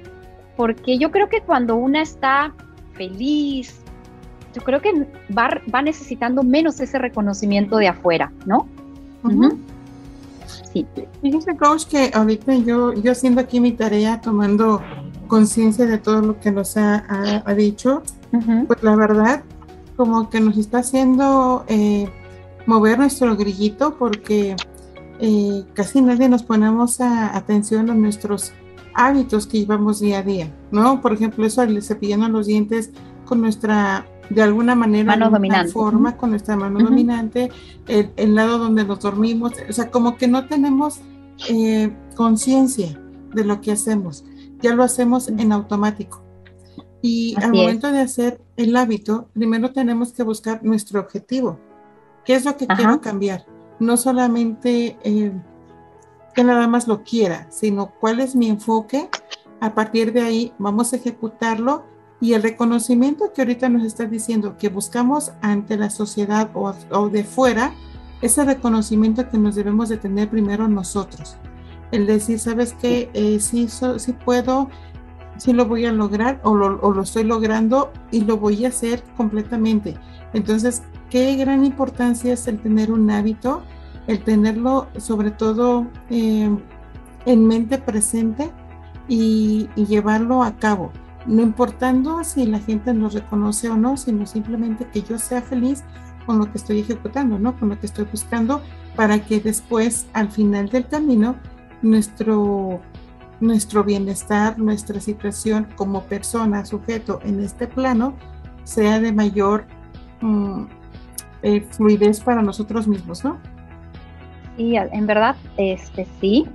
[0.57, 2.53] Porque yo creo que cuando una está
[2.95, 3.81] feliz,
[4.57, 4.91] yo creo que
[5.37, 8.67] va, va necesitando menos ese reconocimiento de afuera, ¿no?
[10.73, 10.87] Sí.
[11.21, 14.81] Fíjese, coach, que ahorita yo, yo haciendo aquí mi tarea, tomando
[15.27, 18.03] conciencia de todo lo que nos ha, dicho,
[18.67, 19.43] pues la verdad,
[19.97, 22.09] como que nos está haciendo eh,
[22.65, 24.57] mover nuestro grillito, porque
[25.19, 28.53] eh, casi nadie nos ponemos a, atención a nuestros
[28.95, 31.03] hábitos que llevamos día a día, ¿no?
[31.03, 32.93] Por ejemplo, eso al cepillando los dientes
[33.27, 35.73] con nuestra, de alguna manera, mano dominante.
[35.73, 37.51] forma, con nuestra mano dominante,
[37.87, 41.01] el, lado donde nos dormimos, o sea, como que no tenemos
[41.49, 43.01] eh, conciencia
[43.35, 44.25] de lo que hacemos,
[44.61, 46.23] ya lo hacemos en automático.
[47.03, 51.59] Y al momento de hacer el hábito, primero tenemos que buscar nuestro objetivo.
[52.25, 53.45] ¿Qué es lo que quiero cambiar?
[53.79, 55.33] no solamente eh,
[56.35, 59.09] que nada más lo quiera, sino cuál es mi enfoque.
[59.61, 61.85] A partir de ahí vamos a ejecutarlo
[62.21, 67.25] y el reconocimiento que ahorita nos está diciendo que buscamos ante la sociedad o, de
[67.25, 67.75] fuera,
[68.23, 71.37] ese reconocimiento que nos debemos de tener primero nosotros.
[71.93, 73.11] El decir, ¿sabes qué?
[73.13, 74.71] Eh, sí, sí puedo,
[75.37, 78.69] sí lo voy a lograr o lo, o lo estoy logrando y lo voy a
[78.69, 79.97] hacer completamente.
[80.33, 83.63] Entonces, qué gran importancia es el tener un hábito,
[84.07, 86.51] el tenerlo sobre todo eh,
[87.27, 88.51] en mente presente
[89.09, 90.93] y, llevarlo a cabo,
[91.27, 95.85] no importando si la gente nos reconoce o no, sino simplemente que yo sea feliz
[96.25, 97.59] con lo que estoy ejecutando, ¿no?
[97.59, 98.61] Con lo que estoy buscando
[98.97, 101.37] para que después, al final del camino,
[101.83, 102.81] nuestro,
[103.41, 108.15] nuestro bienestar, nuestra situación como persona, sujeto en este plano,
[108.65, 109.67] sea de mayor
[110.21, 110.65] mm,
[111.43, 113.39] eh, fluidez para nosotros mismos, ¿no?
[114.57, 116.47] Sí, en verdad, este sí.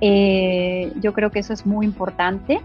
[0.00, 2.60] Eh, yo creo que eso es muy importante.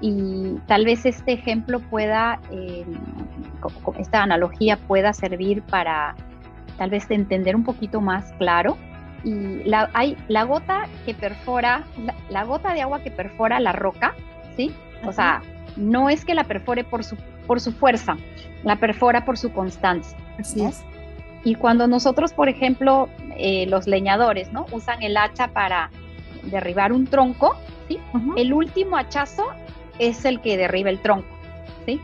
[0.00, 2.84] Y tal vez este ejemplo pueda, eh,
[3.98, 6.14] esta analogía pueda servir para
[6.78, 8.78] tal vez entender un poquito más claro.
[9.22, 11.84] Y la, hay la gota que perfora,
[12.30, 14.14] la, gota de agua que perfora la roca,
[14.56, 14.72] ¿sí?
[15.04, 15.42] O sea,
[15.76, 18.16] no es que la perfore por su, por su fuerza,
[18.64, 20.16] la perfora por su constancia.
[20.38, 20.82] Así es.
[21.44, 24.64] Y cuando nosotros, por ejemplo, eh, los leñadores, ¿no?
[24.72, 25.90] Usan el hacha para
[26.44, 27.56] derribar un tronco,
[27.88, 27.98] ¿sí?
[28.36, 29.44] El último hachazo
[30.00, 31.28] es el que derriba el tronco,
[31.86, 32.00] ¿sí?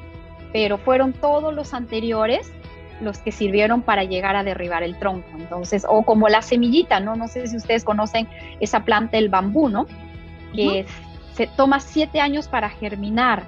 [0.53, 2.53] Pero fueron todos los anteriores
[3.01, 5.29] los que sirvieron para llegar a derribar el tronco.
[5.39, 7.17] Entonces, o como la semillita, ¿no?
[7.17, 8.29] No sé si ustedes conocen
[8.61, 9.87] esa planta, el bambú, ¿no?
[10.55, 10.87] Que
[11.35, 13.45] se toma siete años para germinar.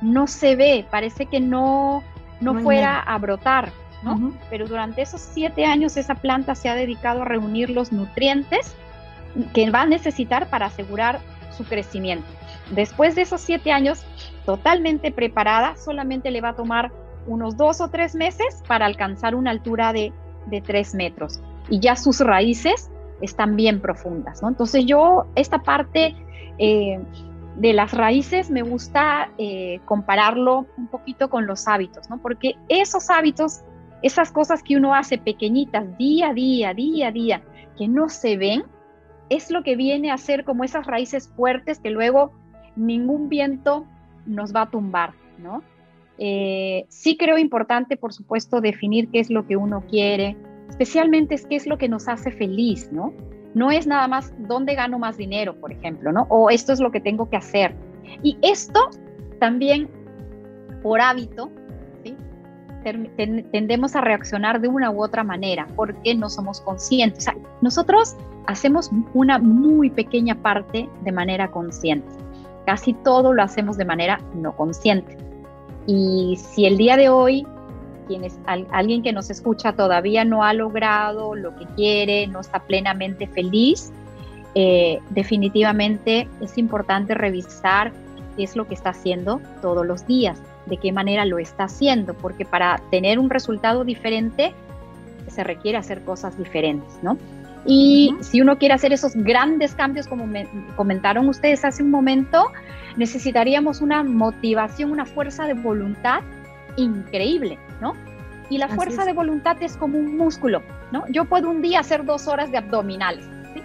[0.00, 2.02] No se ve, parece que no,
[2.40, 3.70] no, fuera a brotar,
[4.02, 4.32] ¿no?
[4.50, 8.74] Pero durante esos siete años esa planta se ha dedicado a reunir los nutrientes
[9.52, 11.20] que va a necesitar para asegurar
[11.56, 12.37] su crecimiento.
[12.70, 14.04] Después de esos siete años,
[14.44, 16.92] totalmente preparada, solamente le va a tomar
[17.26, 20.12] unos dos o tres meses para alcanzar una altura de,
[20.46, 21.40] de tres metros.
[21.68, 24.48] Y ya sus raíces están bien profundas, ¿no?
[24.48, 26.14] Entonces yo esta parte
[26.58, 27.00] eh,
[27.56, 32.18] de las raíces me gusta eh, compararlo un poquito con los hábitos, ¿no?
[32.18, 33.62] Porque esos hábitos,
[34.02, 37.42] esas cosas que uno hace pequeñitas día a día, día a día,
[37.76, 38.64] que no se ven,
[39.28, 42.32] es lo que viene a ser como esas raíces fuertes que luego
[42.78, 43.86] ningún viento
[44.26, 45.62] nos va a tumbar, ¿no?
[46.18, 50.36] Eh, sí creo importante, por supuesto, definir qué es lo que uno quiere,
[50.68, 53.12] especialmente es qué es lo que nos hace feliz, ¿no?
[53.54, 56.26] No es nada más dónde gano más dinero, por ejemplo, ¿no?
[56.28, 57.74] O esto es lo que tengo que hacer.
[58.22, 58.80] Y esto
[59.38, 59.88] también,
[60.82, 61.50] por hábito,
[63.52, 67.26] tendemos a reaccionar de una u otra manera porque no somos conscientes.
[67.60, 72.08] nosotros hacemos una muy pequeña parte de manera consciente.
[72.68, 75.16] Casi todo lo hacemos de manera no consciente.
[75.86, 77.46] Y si el día de hoy
[78.70, 83.90] alguien que nos escucha todavía no ha logrado lo que quiere, no está plenamente feliz,
[84.54, 87.90] eh, definitivamente es importante revisar
[88.36, 92.12] qué es lo que está haciendo todos los días, de qué manera lo está haciendo,
[92.12, 94.52] porque para tener un resultado diferente
[95.28, 97.16] se requiere hacer cosas diferentes, ¿no?
[97.70, 102.50] Y si uno quiere hacer esos grandes cambios, como me comentaron ustedes hace un momento,
[102.96, 106.22] necesitaríamos una motivación, una fuerza de voluntad
[106.76, 107.92] increíble, ¿no?
[108.48, 111.04] Y la fuerza de voluntad es como un músculo, ¿no?
[111.10, 113.60] Yo puedo un día hacer dos horas de abdominales, ¿sí?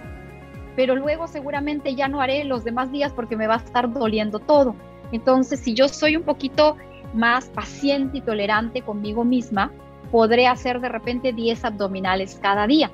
[0.76, 4.40] Pero luego seguramente ya no haré los demás días porque me va a estar doliendo
[4.40, 4.76] todo.
[5.14, 6.76] Entonces, si yo soy un poquito
[7.14, 9.72] más paciente y tolerante conmigo misma,
[10.12, 12.92] podré hacer de repente 10 abdominales cada día,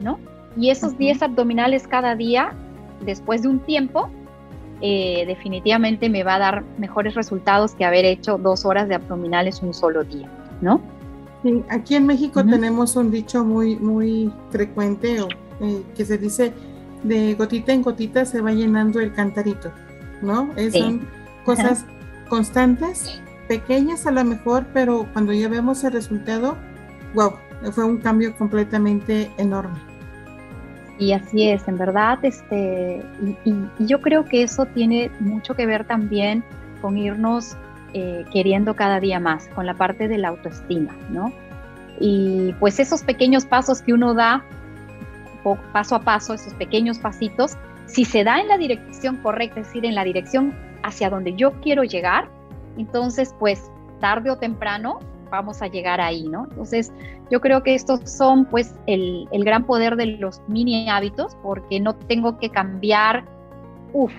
[0.00, 0.18] ¿no?
[0.56, 2.54] Y esos 10 abdominales cada día,
[3.04, 4.10] después de un tiempo,
[4.80, 9.62] eh, definitivamente me va a dar mejores resultados que haber hecho dos horas de abdominales
[9.62, 10.28] un solo día,
[10.60, 10.80] ¿no?
[11.70, 15.16] aquí en México tenemos un dicho muy, muy frecuente
[15.60, 16.52] eh, que se dice
[17.02, 19.72] de gotita en gotita se va llenando el cantarito,
[20.20, 20.50] ¿no?
[20.70, 21.08] Son
[21.44, 21.84] cosas
[22.28, 26.56] constantes, pequeñas a lo mejor, pero cuando ya vemos el resultado,
[27.14, 27.32] wow,
[27.72, 29.89] fue un cambio completamente enorme.
[31.00, 33.02] Y así es, en verdad, este,
[33.46, 33.54] y,
[33.86, 36.44] yo creo que eso tiene mucho que ver también
[36.82, 37.56] con irnos
[37.94, 41.32] eh, queriendo cada día más, con la parte de la autoestima, ¿no?
[41.98, 44.44] Y pues esos pequeños pasos que uno da
[45.72, 49.86] paso a paso, esos pequeños pasitos, si se da en la dirección correcta, es decir,
[49.86, 52.28] en la dirección hacia donde yo quiero llegar,
[52.76, 54.98] entonces pues tarde o temprano
[55.30, 56.46] vamos a llegar ahí, ¿no?
[56.50, 56.92] Entonces,
[57.30, 61.96] yo creo que estos son pues el, gran poder de los mini hábitos, porque no
[61.96, 63.24] tengo que cambiar,
[63.92, 64.12] uff,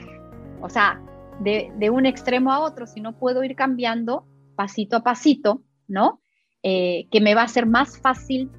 [0.61, 1.01] o sea,
[1.39, 6.21] de, un extremo a otro, sino puedo ir cambiando pasito a pasito, ¿no?
[6.63, 8.51] Eh, que me va a ser más fácil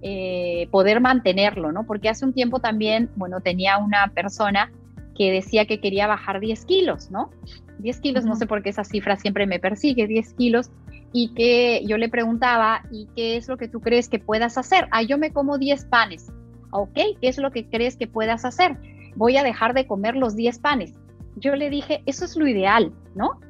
[0.00, 1.84] eh, poder mantenerlo, ¿no?
[1.86, 4.72] Porque hace un tiempo también, bueno, tenía una persona
[5.14, 7.30] que decía que quería bajar 10 kilos, ¿no?
[7.78, 10.70] 10 kilos, no sé por qué esa cifra siempre me persigue, 10 kilos,
[11.12, 14.88] y que yo le preguntaba, ¿y qué es lo que tú crees que puedas hacer?
[14.90, 16.32] Ah, yo me como 10 panes.
[16.70, 18.78] Ok, ¿qué es lo que crees que puedas hacer?
[19.14, 20.94] Voy a dejar de comer los 10 panes.
[21.36, 23.40] Yo le dije, eso es lo ideal, ¿no?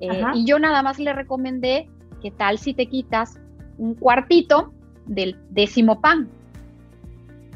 [0.00, 1.88] Eh, y yo nada más le recomendé,
[2.22, 3.38] ¿qué tal si te quitas
[3.78, 4.72] un cuartito
[5.06, 6.28] del décimo pan?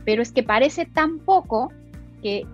[0.05, 1.73] Pero es que parece tan poco
[2.23, 2.47] que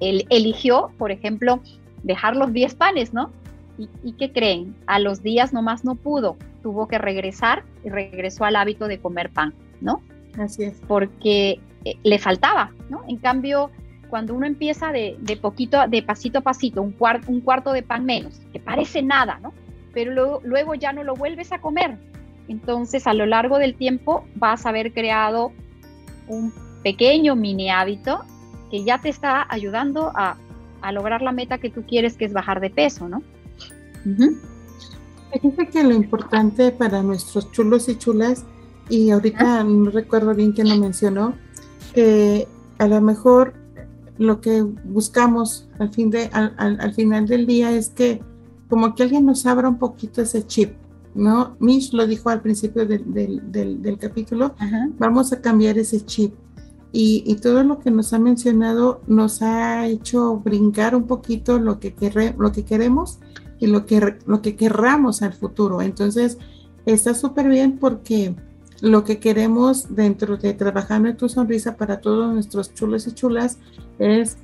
[0.00, 1.60] él eligió, por ejemplo,
[2.02, 3.30] dejar los 10 panes, ¿no?
[3.78, 4.74] ¿Y, qué creen?
[4.86, 9.30] A los días nomás no pudo, tuvo que regresar y regresó al hábito de comer
[9.30, 10.00] pan, ¿no?
[10.38, 10.80] Así es.
[10.88, 13.02] Porque eh, le faltaba, ¿no?
[13.06, 13.70] En cambio,
[14.08, 18.40] cuando uno empieza de, poquito, de pasito a pasito, un, un cuarto de pan menos,
[18.52, 19.52] que parece nada, ¿no?
[19.92, 21.98] Pero luego, luego ya no lo vuelves a comer.
[22.48, 25.52] Entonces, a lo largo del tiempo vas a haber creado
[26.28, 28.24] un pequeño mini hábito
[28.70, 30.36] que ya te está ayudando a,
[30.92, 33.20] lograr la meta que tú quieres, que es bajar de peso, ¿no?
[35.32, 38.44] Fíjate que lo importante para nuestros chulos y chulas,
[38.88, 41.34] y ahorita no recuerdo bien quién lo mencionó,
[41.94, 42.46] que
[42.78, 43.54] a lo mejor
[44.18, 48.22] lo que buscamos al, fin de, al, final del día es que
[48.68, 50.72] como que alguien nos abra un poquito ese chip,
[51.14, 51.56] ¿no?
[51.60, 54.54] Mish lo dijo al principio del, capítulo,
[54.98, 56.34] vamos a cambiar ese chip.
[56.92, 61.94] Y, todo lo que nos ha mencionado nos ha hecho brincar un poquito lo que,
[62.38, 63.18] lo que queremos
[63.58, 65.82] y lo que, lo que querramos al futuro.
[65.82, 66.38] Entonces,
[66.84, 68.34] está súper bien porque
[68.80, 73.58] lo que queremos dentro de Trabajando en tu Sonrisa para todos nuestros chulos y chulas
[73.98, 74.36] es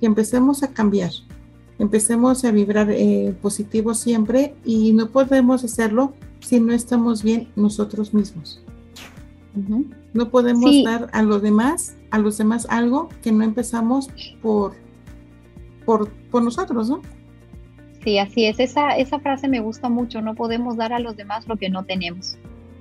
[0.00, 1.10] que empecemos a cambiar,
[1.78, 8.14] empecemos a vibrar eh, positivo siempre y no podemos hacerlo si no estamos bien nosotros
[8.14, 8.62] mismos.
[10.14, 14.08] No podemos dar a los demás, a los demás algo que no empezamos
[14.40, 14.72] por,
[15.84, 17.02] por, por nosotros, ¿no?
[18.02, 18.58] Sí, así es.
[18.58, 20.20] Esa, esa frase me gusta mucho.
[20.20, 22.36] No podemos dar a los demás lo que no tenemos.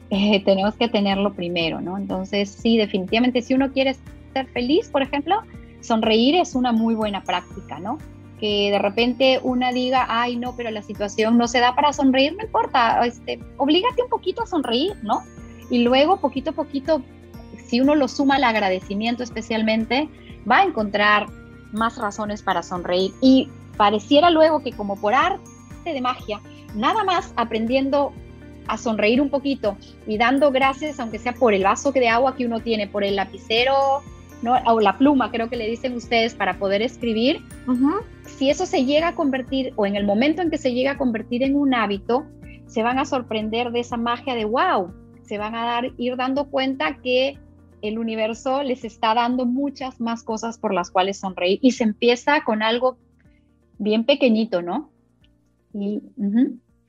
[0.10, 1.98] Eh, tenemos que tenerlo primero, ¿no?
[1.98, 3.96] Entonces, sí, definitivamente, si uno quiere
[4.34, 5.42] ser feliz, por ejemplo,
[5.82, 7.98] sonreír es una muy buena práctica, ¿no?
[8.40, 12.36] Que de repente una diga, ay, no, pero la situación no se da para sonreír,
[12.36, 15.22] no importa, este, oblígate un poquito a sonreír, ¿no?
[15.70, 17.04] Y luego, poquito a poquito,
[17.68, 20.10] si uno lo suma al agradecimiento especialmente,
[20.50, 21.28] va a encontrar
[21.72, 23.12] más razones para sonreír.
[23.22, 23.48] Y
[23.82, 25.42] pareciera luego que como por arte
[25.84, 26.40] de magia,
[26.76, 28.14] nada más aprendiendo
[28.68, 32.46] a sonreír un poquito y dando gracias, aunque sea por el vaso de agua que
[32.46, 33.74] uno tiene, por el lapicero,
[34.44, 34.54] ¿no?
[34.68, 37.42] o la pluma, creo que le dicen ustedes, para poder escribir,
[38.28, 40.98] si eso se llega a convertir, o en el momento en que se llega a
[41.00, 42.28] convertir en un hábito,
[42.68, 46.52] se van a sorprender de esa magia de wow, se van a dar, ir dando
[46.52, 47.40] cuenta que
[47.82, 52.44] el universo les está dando muchas más cosas por las cuales sonreír y se empieza
[52.44, 53.00] con algo
[53.82, 54.90] bien pequeñito, ¿no?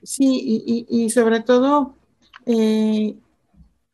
[0.03, 1.95] Sí, y, sobre todo,
[2.47, 3.17] eh,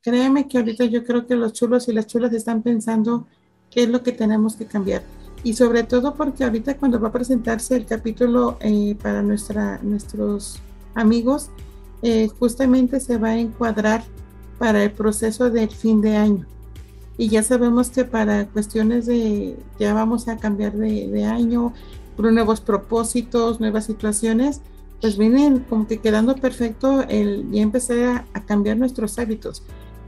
[0.03, 3.27] créeme que ahorita yo creo que los chulos y las chulas están pensando
[3.71, 5.03] qué es lo que tenemos que cambiar.
[5.45, 10.59] Y sobre todo porque ahorita cuando va a presentarse el capítulo eh, para nuestra, nuestros
[10.95, 11.51] amigos,
[12.03, 14.03] eh, justamente se va a encuadrar
[14.59, 16.47] para el proceso del fin de año.
[17.17, 21.73] Y ya sabemos que para cuestiones de, ya vamos a cambiar de, de año,
[22.27, 24.61] nuevos propósitos, nuevas situaciones,
[25.01, 29.63] pues vienen como que quedando perfecto el ya empezar a, cambiar nuestros hábitos.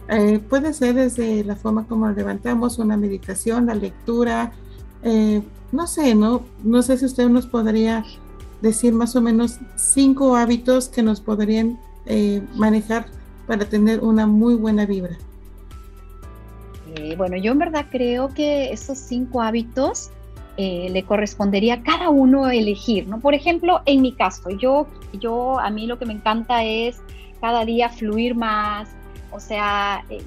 [0.09, 4.53] Eh, puede ser desde la forma como levantamos, una meditación, la lectura,
[5.05, 6.43] eh, no sé, ¿no?
[6.65, 8.05] No sé si usted nos podría
[8.61, 13.07] decir más o menos cinco hábitos que nos podrían eh, manejar
[13.47, 15.17] para tener una muy buena vibra.
[17.17, 20.11] bueno, yo en verdad creo que esos cinco hábitos
[20.63, 23.19] eh, le correspondería a cada uno elegir, ¿no?
[23.19, 27.01] Por ejemplo, en mi caso, yo, yo, a mí lo que me encanta es
[27.41, 28.91] cada día fluir más,
[29.31, 30.23] o sea, eh,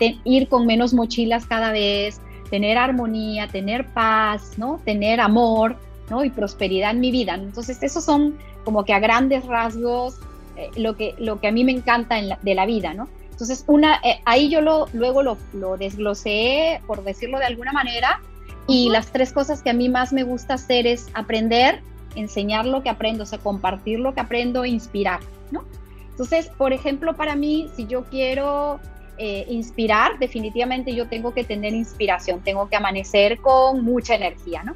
[0.00, 4.80] eh, ir con menos mochilas cada vez, tener armonía, tener paz, ¿no?
[4.86, 5.76] Tener amor,
[6.08, 6.24] ¿no?
[6.24, 7.34] Y prosperidad en mi vida.
[7.34, 10.18] Entonces, esos son como que a grandes rasgos
[10.74, 13.08] lo, que, lo que a mí me encanta de la vida, ¿no?
[13.30, 18.22] Entonces, una, ahí yo lo, luego lo, lo desglosé, por decirlo de alguna manera,
[18.66, 21.80] y las tres cosas que a mí más me gusta hacer es aprender,
[22.14, 25.64] enseñar lo que aprendo, o sea, compartir lo que aprendo e inspirar, ¿no?
[26.10, 28.80] Entonces, por ejemplo, para mí, si yo quiero
[29.18, 34.74] eh, inspirar, definitivamente yo tengo que tener inspiración, tengo que amanecer con mucha energía, ¿no?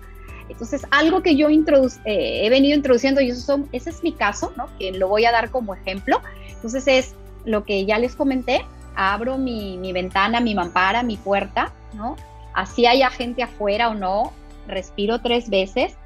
[0.49, 4.53] Entonces, algo que yo eh, he venido introduciendo, y eso son, ese es mi caso,
[4.57, 4.69] ¿no?
[4.79, 6.21] Que lo voy a dar como ejemplo.
[6.49, 8.65] Entonces, es lo que ya les comenté,
[8.97, 12.17] abro mi, mi ventana, mi mampara, mi puerta, ¿no?
[12.55, 14.33] Así haya gente afuera o no,
[14.67, 15.97] respiro tres veces,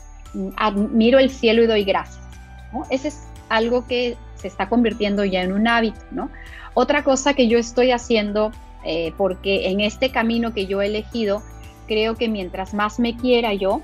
[0.57, 2.25] admiro el cielo y doy gracias.
[2.73, 2.85] ¿no?
[2.91, 6.01] Ese es algo que se está convirtiendo ya en un hábito.
[6.11, 6.31] ¿no?
[6.75, 8.53] Otra cosa que yo estoy haciendo,
[8.85, 11.42] eh, porque en este camino que yo he elegido,
[11.87, 13.81] creo que mientras más me quiera yo,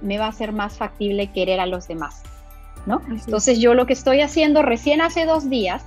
[0.00, 2.22] me va a ser más factible querer a los demás.
[2.86, 3.02] ¿no?
[3.08, 5.84] Entonces yo lo que estoy haciendo recién hace dos días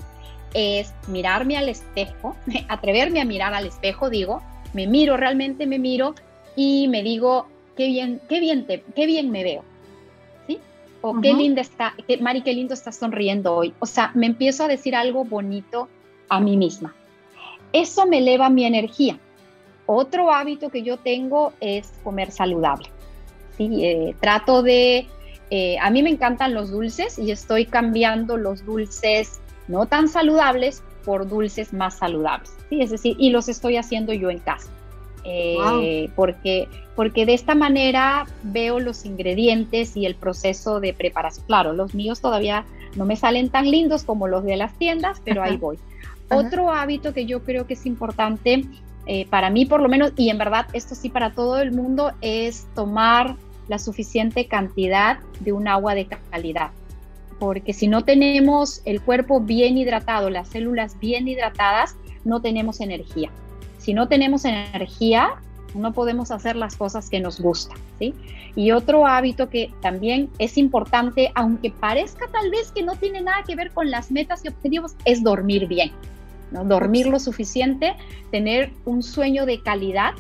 [0.54, 2.36] es mirarme al espejo,
[2.70, 4.42] atreverme a mirar al espejo, digo,
[4.74, 6.16] me miro, realmente me miro
[6.56, 9.64] y me digo, qué bien, qué bien, te, qué bien me veo.
[10.48, 10.60] ¿Sí?
[11.02, 13.74] O qué linda está, qué, Mari, qué lindo estás sonriendo hoy.
[13.80, 15.88] O sea, me empiezo a decir algo bonito
[16.30, 16.96] a mí misma.
[17.74, 19.18] Eso me eleva mi energía.
[19.86, 22.90] Otro hábito que yo tengo es comer saludable.
[23.58, 23.84] ¿sí?
[23.84, 25.08] Eh, trato de,
[25.50, 30.84] eh, a mí me encantan los dulces y estoy cambiando los dulces no tan saludables
[31.06, 32.82] por dulces más saludables, ¿sí?
[32.82, 34.70] Es decir, y los estoy haciendo yo en casa.
[35.24, 41.46] Eh, porque, porque de esta manera veo los ingredientes y el proceso de preparación.
[41.46, 45.44] Claro, los míos todavía no me salen tan lindos como los de las tiendas, pero
[45.44, 45.78] ahí voy.
[46.30, 48.66] Otro hábito que yo creo que es importante
[49.06, 52.14] eh, para mí por lo menos, y en verdad esto sí para todo el mundo,
[52.22, 53.36] es tomar
[53.68, 56.72] la suficiente cantidad de un agua de calidad.
[57.42, 63.32] Porque si no tenemos el cuerpo bien hidratado, las células bien hidratadas, no tenemos energía.
[63.80, 65.42] Si no tenemos energía,
[65.74, 68.14] no podemos hacer las cosas que nos gustan, ¿sí?
[68.56, 73.42] Y otro hábito que también es importante, aunque parezca tal vez que no tiene nada
[73.42, 75.92] que ver con las metas y objetivos, es dormir bien,
[76.52, 76.64] ¿no?
[76.64, 77.96] Dormir lo suficiente,
[78.30, 80.12] tener un sueño de calidad,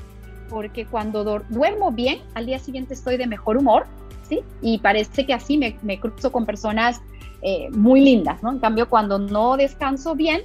[0.49, 3.85] porque cuando duermo bien, al día siguiente estoy de mejor humor,
[4.27, 4.39] ¿sí?
[4.63, 6.99] Y parece que así me, me cruzo con personas
[7.41, 8.51] eh, muy lindas, ¿no?
[8.51, 10.41] En cambio, cuando no descanso bien,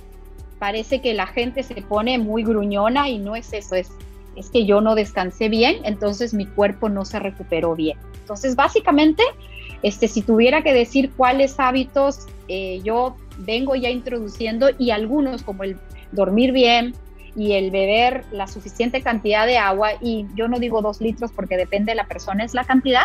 [0.59, 3.89] parece que la gente se pone muy gruñona y no es eso, es,
[4.37, 7.99] es que yo no descansé bien, entonces mi cuerpo no se recuperó bien.
[8.21, 9.23] Entonces, básicamente,
[9.83, 15.65] este, si tuviera que decir cuáles hábitos eh, yo vengo ya introduciendo y algunos como
[15.65, 15.77] el
[16.13, 16.95] dormir bien
[17.35, 21.57] y el beber la suficiente cantidad de agua, y yo no digo dos litros porque
[21.57, 23.05] depende de la persona, es la cantidad,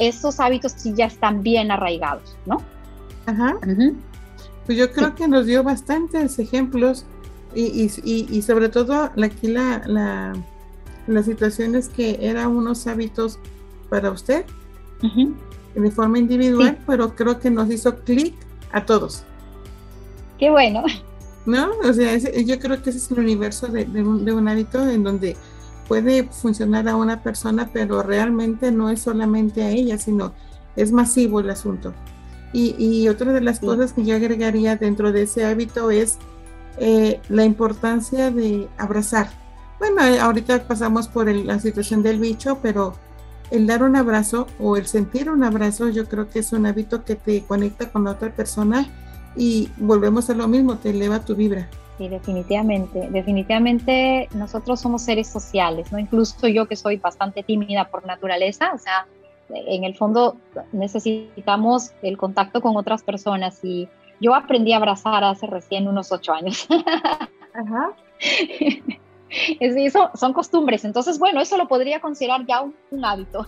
[0.00, 2.62] esos hábitos sí ya están bien arraigados, ¿no?
[3.26, 3.58] Ajá.
[4.66, 7.04] Pues yo creo que nos dio bastantes ejemplos
[7.54, 7.88] y,
[8.42, 10.32] sobre todo aquí la, la,
[11.06, 13.38] la, situación es que eran unos hábitos
[13.88, 14.44] para usted
[15.74, 18.34] de forma individual, pero creo que nos hizo clic
[18.72, 19.24] a todos.
[20.38, 20.84] Qué bueno.
[21.46, 21.70] ¿No?
[21.84, 25.02] O sea, yo creo que ese es el universo de, un, de un hábito en
[25.02, 25.36] donde
[25.88, 30.32] puede funcionar a una persona, pero realmente no es solamente a ella, sino
[30.76, 31.92] es masivo el asunto.
[32.52, 36.18] Y, otra de las cosas que yo agregaría dentro de ese hábito es
[36.78, 39.28] eh, la importancia de abrazar.
[39.78, 42.94] Bueno, eh, ahorita pasamos por la situación del bicho, pero
[43.50, 47.04] el dar un abrazo o el sentir un abrazo, yo creo que es un hábito
[47.04, 48.86] que te conecta con otra persona
[49.36, 51.68] y volvemos a lo mismo, te eleva tu vibra.
[51.98, 53.08] Sí, definitivamente.
[53.10, 55.98] Definitivamente nosotros somos seres sociales, ¿no?
[55.98, 59.06] Incluso yo que soy bastante tímida por naturaleza, o sea,
[59.54, 60.36] en el fondo
[60.72, 63.88] necesitamos el contacto con otras personas y
[64.20, 66.68] yo aprendí a abrazar hace recién unos ocho años.
[67.54, 67.90] Ajá.
[69.60, 73.46] Eso son costumbres, entonces bueno, eso lo podría considerar ya un, hábito.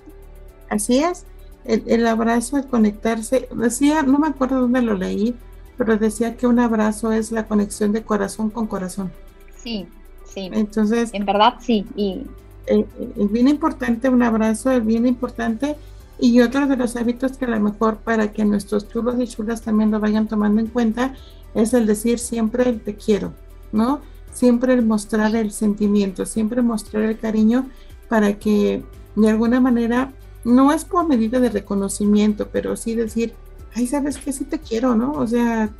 [0.70, 1.26] Así es,
[1.64, 5.34] el, abrazo, el conectarse, decía, no me acuerdo dónde lo leí,
[5.76, 9.12] pero decía que un abrazo es la conexión de corazón con corazón.
[9.57, 9.86] Sí,
[10.24, 10.48] sí.
[10.53, 11.84] Entonces, en verdad sí.
[11.96, 12.26] Y
[12.66, 15.76] es bien importante un abrazo, es bien importante
[16.23, 19.62] y otro de los hábitos que a lo mejor para que nuestros chulos y chulas
[19.62, 21.16] también lo vayan tomando en cuenta
[21.53, 23.35] es el decir siempre el te quiero,
[23.73, 24.01] ¿no?
[24.33, 27.68] Siempre el mostrar el sentimiento, siempre mostrar el cariño
[28.09, 28.85] para que
[29.16, 30.12] de alguna manera,
[30.45, 33.35] no es por medida de reconocimiento, pero sí decir,
[33.75, 35.14] ay, sabes que sí te quiero, ¿no?
[35.14, 35.70] O sea,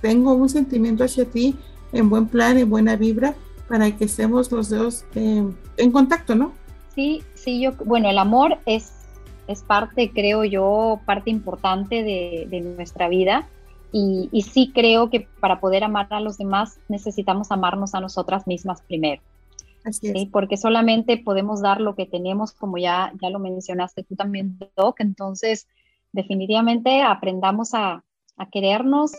[0.00, 1.56] tengo un sentimiento hacia ti
[1.92, 3.34] en buen plan, en buena vibra,
[3.68, 5.46] para que estemos los dos eh,
[5.76, 6.52] en contacto, ¿no?
[6.94, 8.99] Sí, sí, yo, bueno, el amor es
[9.50, 13.48] es parte, creo yo, parte importante de, nuestra vida.
[13.92, 18.82] Y, sí creo que para poder amar a los demás necesitamos amarnos a nosotras mismas
[18.82, 19.20] primero.
[19.84, 24.58] Así Porque solamente podemos dar lo que tenemos, como ya, ya lo mencionaste tú también,
[24.76, 25.00] Doc.
[25.00, 25.66] Entonces,
[26.12, 28.04] definitivamente aprendamos a,
[28.52, 29.12] querernos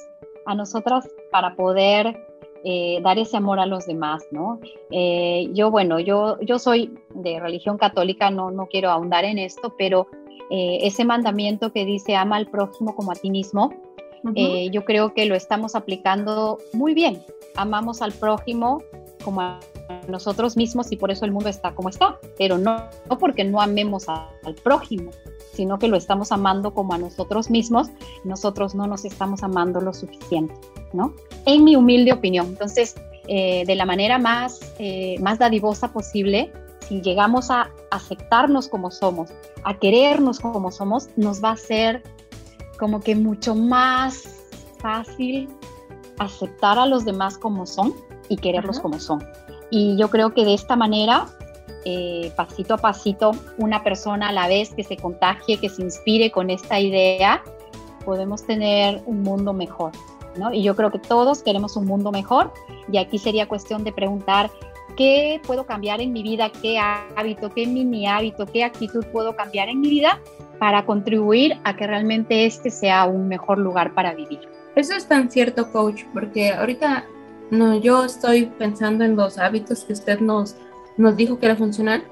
[0.46, 2.18] a nosotras para poder
[2.64, 4.60] eh, dar ese amor a los demás, ¿no?
[4.90, 9.76] Eh, yo, bueno, yo, yo soy de religión católica, no, no quiero ahondar en esto,
[9.78, 10.08] pero
[10.54, 13.74] eh, ese mandamiento que dice ama al prójimo como a ti mismo,
[14.36, 17.24] eh, yo creo que lo estamos aplicando muy bien.
[17.56, 18.84] Amamos al prójimo
[19.24, 19.62] como a
[20.10, 23.62] nosotros mismos y por eso el mundo está como está, pero no, no porque no
[23.62, 25.12] amemos al prójimo,
[25.54, 27.90] sino que lo estamos amando como a nosotros mismos,
[28.26, 30.54] nosotros no nos estamos amando lo suficiente,
[30.92, 31.14] ¿no?
[31.46, 32.48] En mi humilde opinión.
[32.48, 32.96] Entonces,
[33.30, 34.60] eh, de la manera más,
[35.22, 36.52] más dadivosa posible,
[36.88, 39.30] si llegamos a aceptarnos como somos,
[39.64, 42.04] a querernos como somos, nos va a ser
[42.80, 44.24] como que mucho más
[44.80, 45.50] fácil
[46.20, 47.94] aceptar a los demás como son
[48.30, 49.24] y quererlos como son.
[49.70, 51.28] Y yo creo que de esta manera,
[51.86, 56.32] eh, pasito a pasito, una persona a la vez que se contagie, que se inspire
[56.32, 57.44] con esta idea,
[58.06, 59.92] podemos tener un mundo mejor.
[60.36, 60.54] ¿no?
[60.54, 62.54] Y yo creo que todos queremos un mundo mejor
[62.92, 64.50] y aquí sería cuestión de preguntar
[64.96, 69.70] qué puedo cambiar en mi vida, qué hábito, qué mini hábito, qué actitud puedo cambiar
[69.70, 70.20] en mi vida
[70.60, 74.40] para contribuir a que realmente este sea un mejor lugar para vivir.
[74.76, 77.06] Eso es tan cierto, coach, porque ahorita
[77.50, 80.56] no, yo estoy pensando en los hábitos que usted nos,
[80.98, 82.04] nos dijo que era funcional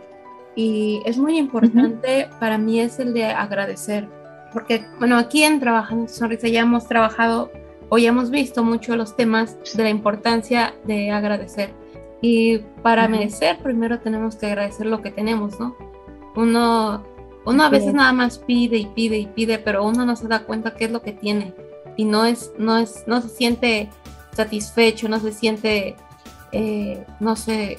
[0.56, 4.10] y es muy importante para mí es el de agradecer,
[4.52, 7.52] porque bueno, aquí en Trabajando Sonrisa ya hemos trabajado
[7.88, 11.74] o ya hemos visto mucho los temas de la importancia de agradecer.
[12.22, 15.76] Y para merecer, primero tenemos que agradecer lo que tenemos, ¿no?
[16.36, 17.04] Uno,
[17.46, 20.44] uno a veces nada más pide y pide y pide, pero uno no se da
[20.44, 21.54] cuenta qué es lo que tiene
[21.96, 23.90] y no es, no es, no se siente
[24.34, 25.96] satisfecho, no se siente,
[26.52, 27.78] eh, no sé,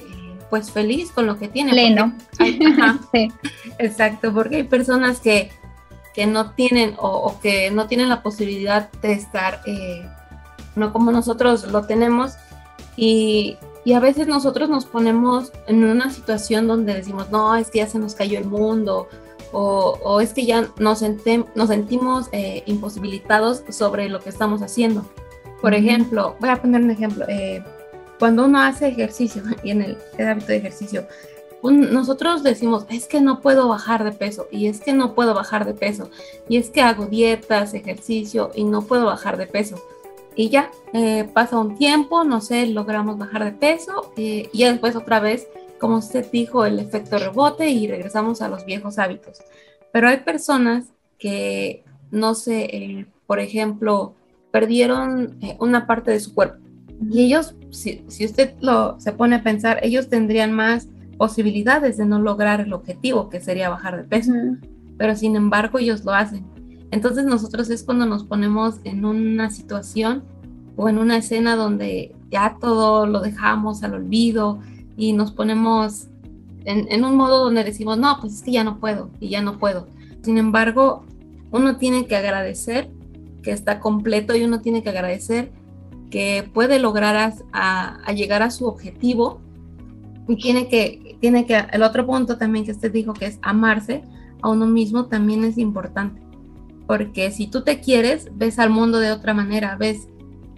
[0.49, 1.71] pues feliz con lo que tiene.
[1.71, 2.13] Pleno.
[3.11, 3.31] sí.
[3.79, 5.51] Exacto, porque hay personas que
[6.13, 10.05] que no tienen o, que no tienen la posibilidad de estar eh,
[10.75, 12.33] no como nosotros lo tenemos
[12.97, 17.79] y, y, a veces nosotros nos ponemos en una situación donde decimos no es que
[17.79, 19.07] ya se nos cayó el mundo
[19.51, 21.03] o, o es que ya nos,
[21.55, 25.05] nos sentimos eh, imposibilitados sobre lo que estamos haciendo
[25.61, 27.63] por ejemplo voy a poner un ejemplo eh,
[28.19, 31.05] cuando uno hace ejercicio y en el, el hábito de ejercicio
[31.69, 35.65] nosotros decimos, es que no puedo bajar de peso, y es que no puedo bajar
[35.65, 36.09] de peso,
[36.49, 39.81] y es que hago dietas, ejercicio, y no puedo bajar de peso.
[40.35, 44.95] Y ya, eh, pasa un tiempo, no sé, logramos bajar de peso, eh, y después
[44.95, 45.47] otra vez,
[45.79, 49.39] como usted dijo, el efecto rebote y regresamos a los viejos hábitos.
[49.91, 50.85] Pero hay personas
[51.17, 54.13] que, no sé, eh, por ejemplo,
[54.51, 56.57] perdieron una parte de su cuerpo.
[57.09, 62.05] Y ellos, si, si usted lo se pone a pensar, ellos tendrían más posibilidades de
[62.05, 64.33] no lograr el objetivo, que sería bajar de peso.
[64.97, 66.45] Pero sin embargo ellos lo hacen.
[66.91, 70.23] Entonces nosotros es cuando nos ponemos en una situación
[70.75, 74.59] o en una escena donde ya todo lo dejamos al olvido
[74.97, 76.07] y nos ponemos
[76.65, 79.57] en, un modo donde decimos, no, pues es que ya no puedo y ya no
[79.57, 79.87] puedo.
[80.21, 81.05] Sin embargo,
[81.51, 82.89] uno tiene que agradecer
[83.41, 85.51] que está completo y uno tiene que agradecer
[86.11, 89.41] que puede lograr a, a llegar a su objetivo
[90.27, 94.03] y tiene que, tiene que, el otro punto también que usted dijo que es amarse
[94.41, 96.21] a uno mismo también es importante,
[96.91, 100.09] porque si tú te quieres, ves al mundo de otra manera, ves,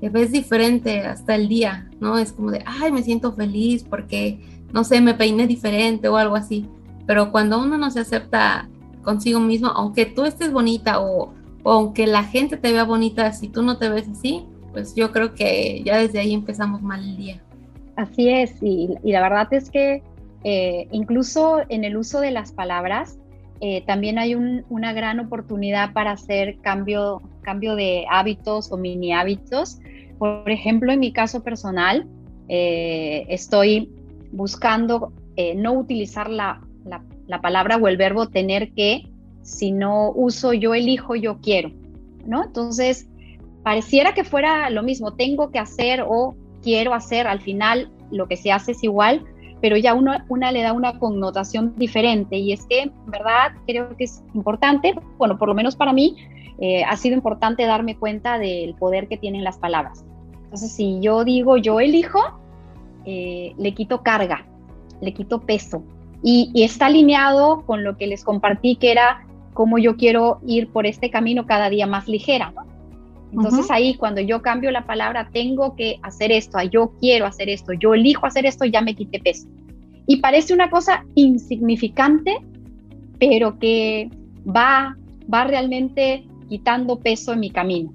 [0.01, 2.17] ves diferente hasta el día, ¿no?
[2.17, 4.39] Es como de, ay, me siento feliz porque,
[4.73, 6.67] no sé, me peiné diferente o algo así,
[7.05, 8.67] pero cuando uno no se acepta
[9.03, 13.47] consigo mismo, aunque tú estés bonita o, o aunque la gente te vea bonita, si
[13.47, 17.15] tú no te ves así, pues yo creo que ya desde ahí empezamos mal el
[17.15, 17.43] día.
[17.95, 20.01] Así es, y, y la verdad es que
[20.43, 23.19] eh, incluso en el uso de las palabras,
[23.65, 29.79] eh, también hay una gran oportunidad para hacer cambio, de hábitos o mini hábitos.
[30.17, 32.05] Por ejemplo, en mi caso personal,
[32.49, 33.89] eh, estoy
[34.33, 35.13] buscando
[35.55, 36.61] no utilizar la,
[37.25, 39.09] la, palabra o el verbo tener que,
[39.43, 41.71] sino uso yo elijo, yo quiero,
[42.25, 42.43] ¿no?
[42.43, 43.07] Entonces,
[43.63, 48.35] pareciera que fuera lo mismo, tengo que hacer o quiero hacer, al final lo que
[48.35, 49.23] se hace es igual,
[49.63, 54.03] pero ya uno, una le da una connotación diferente y es que, verdad, creo que
[54.03, 56.17] es importante, bueno, por lo menos para mí,
[56.59, 60.03] eh, ha sido importante darme cuenta del poder que tienen las palabras.
[60.43, 62.19] Entonces, si yo digo yo elijo,
[63.05, 64.45] eh, le quito carga,
[64.99, 65.81] le quito peso
[66.21, 70.73] y, y está alineado con lo que les compartí que era cómo yo quiero ir
[70.73, 72.72] por este camino cada día más ligera, ¿no?
[73.33, 77.73] Entonces ahí cuando yo cambio la palabra, tengo que hacer esto, yo quiero hacer esto,
[77.73, 79.47] yo elijo hacer esto, ya me quité peso.
[80.05, 82.37] Y parece una cosa insignificante,
[83.19, 84.09] pero que
[84.45, 84.95] va,
[85.33, 87.91] va realmente quitando peso en mi camino.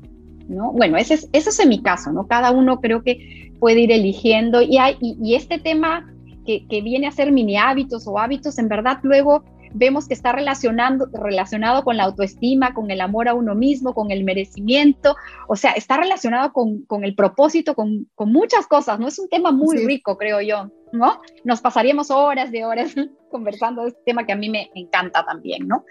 [0.49, 0.73] ¿no?
[0.73, 2.27] Bueno, ese es, ese es en mi caso, ¿no?
[2.27, 6.11] Cada uno creo que puede ir eligiendo y, hay, y, este tema
[6.47, 10.33] que, que, viene a ser mini hábitos o hábitos, en verdad luego vemos que está
[10.33, 15.17] relacionando, relacionado con la autoestima, con el amor a uno mismo, con el merecimiento,
[15.49, 19.09] o sea, está relacionado con, con el propósito, con, con, muchas cosas, ¿no?
[19.09, 21.21] Es un tema muy rico, creo yo, ¿no?
[21.45, 22.95] Nos pasaríamos horas de horas
[23.31, 25.85] conversando de este tema que a mí me encanta también, ¿no?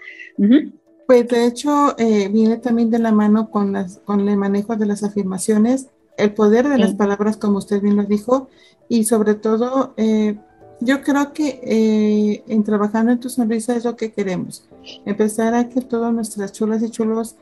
[1.06, 4.86] Pues de hecho eh, viene también de la mano con, las, con el manejo de
[4.86, 8.48] las afirmaciones, el poder de las palabras, como usted bien lo dijo,
[8.88, 10.36] y sobre todo eh,
[10.80, 14.64] yo creo que eh, en trabajando en tu sonrisa es lo que queremos.
[15.04, 17.36] Empezar a que todas nuestras chulas y chulos,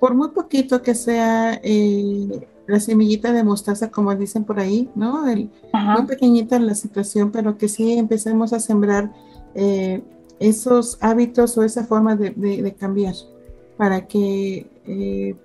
[0.00, 5.24] por muy poquito que sea eh, la semillita de mostaza, como dicen por ahí, ¿no?
[5.24, 9.12] muy pequeñita la situación, pero que sí empecemos a sembrar
[9.54, 10.02] eh,
[10.40, 13.14] esos hábitos o esa forma de, de cambiar
[13.76, 15.36] para que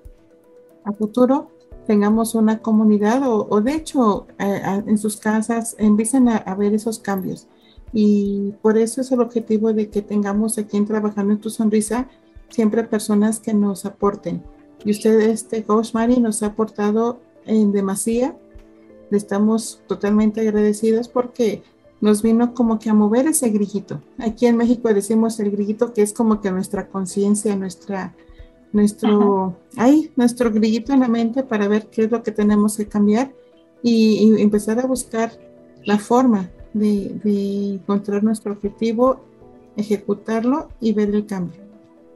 [0.86, 1.52] a futuro
[1.88, 7.48] tengamos una comunidad o, de hecho en sus casas empiecen a, ver esos cambios.
[7.94, 12.10] Y por eso es el objetivo de que tengamos aquí en Trabajando en tu Sonrisa
[12.50, 14.44] siempre personas que nos aporten.
[14.84, 18.38] Y usted, este Coach Mari, nos ha aportado en demasía.
[19.10, 21.64] Le estamos totalmente agradecidos porque
[22.02, 24.02] nos vino como que a mover ese grillito.
[24.18, 28.14] Aquí en México decimos el grillito que es como que nuestra conciencia, nuestra,
[28.72, 32.88] nuestro, ahí, nuestro grillito en la mente para ver qué es lo que tenemos que
[32.88, 33.32] cambiar
[33.82, 35.32] y, empezar a buscar
[35.86, 39.22] la forma de, de, encontrar nuestro objetivo,
[39.76, 41.62] ejecutarlo y ver el cambio.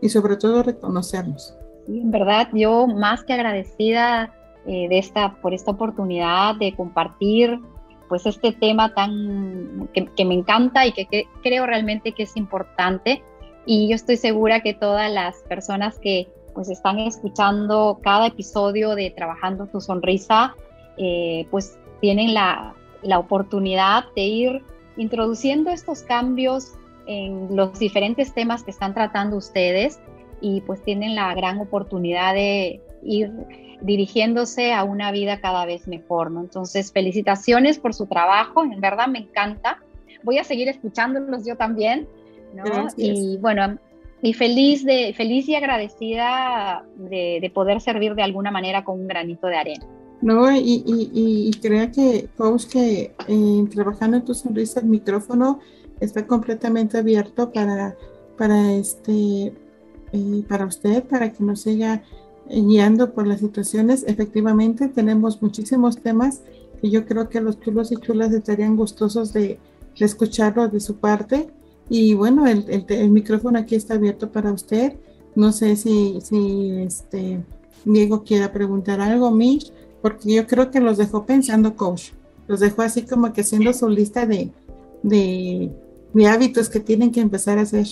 [0.02, 1.56] Y sobre todo reconocernos.
[1.88, 4.34] Sí, en verdad, yo más que agradecida
[4.68, 7.60] eh, de esta, por esta oportunidad de compartir
[8.08, 13.24] pues este tema tan que, me encanta y que, creo realmente que es importante
[13.66, 19.12] y yo estoy segura que todas las personas que pues están escuchando cada episodio de
[19.12, 20.56] Trabajando tu Sonrisa
[20.97, 24.64] eh, pues tienen la, la oportunidad de ir
[24.97, 26.74] introduciendo estos cambios
[27.08, 29.99] en los diferentes temas que están tratando ustedes
[30.41, 33.32] y pues tienen la gran oportunidad de ir
[33.82, 36.41] dirigiéndose a una vida cada vez mejor, ¿no?
[36.41, 39.80] Entonces, felicitaciones por su trabajo, en verdad me encanta.
[40.24, 42.08] Voy a seguir escuchándolos yo también,
[42.54, 42.64] ¿no?
[42.95, 43.80] Y bueno,
[44.22, 49.48] y feliz, de, feliz y agradecida de, poder servir de alguna manera con un granito
[49.48, 49.86] de arena.
[50.22, 55.60] No, y, y, crea que, Coach, que eh, trabajando en tu sonrisa, el micrófono
[56.00, 57.96] está completamente abierto para,
[58.38, 59.54] para, este,
[60.14, 62.04] eh, para usted, para que nos siga
[62.48, 64.04] guiando por las situaciones.
[64.08, 66.44] Efectivamente, tenemos muchísimos temas
[66.80, 69.58] que yo creo que los chulos y chulas estarían gustosos de,
[69.98, 71.50] de escucharlo de su parte.
[71.94, 74.94] Y bueno, el, el, micrófono aquí está abierto para usted.
[75.36, 77.44] No sé si, si este,
[77.84, 82.12] Diego quiera preguntar algo, Mish, porque yo creo que los dejó pensando, coach.
[82.48, 84.52] Los dejó así como que haciendo su lista de,
[85.04, 85.70] de,
[86.14, 87.88] de hábitos que tienen que empezar a hacer.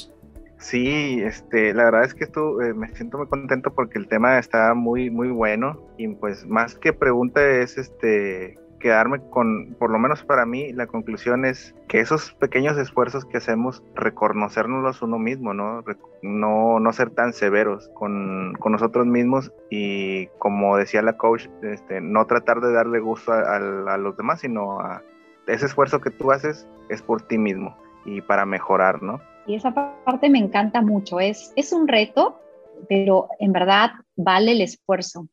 [0.60, 4.40] Sí, este, la verdad es que esto eh, me siento muy contento porque el tema
[4.40, 10.00] está muy, muy bueno y pues más que pregunta es este quedarme con, por lo
[10.00, 15.54] menos para mí, la conclusión es que esos pequeños esfuerzos que hacemos, reconocernos uno mismo,
[15.54, 15.84] ¿no?
[16.22, 22.02] No, no ser tan severos con, con, nosotros mismos y como decía la coach, este,
[22.02, 25.02] no tratar de darle gusto a, a los demás, sino a
[25.48, 27.76] ese esfuerzo que tú haces es por ti mismo
[28.06, 29.20] y para mejorar, ¿no?
[29.48, 31.20] Y esa parte me encanta mucho.
[31.20, 32.40] Es, es un reto,
[32.88, 35.28] pero en verdad vale el esfuerzo.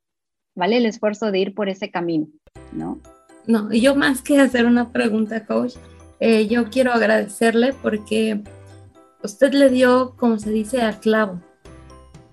[0.54, 2.28] Vale el esfuerzo de ir por ese camino,
[2.72, 2.98] ¿no?
[3.46, 5.74] No, yo más que hacer una pregunta, coach,
[6.20, 8.42] eh, yo quiero agradecerle porque
[9.22, 11.40] usted le dio, como se dice, al clavo.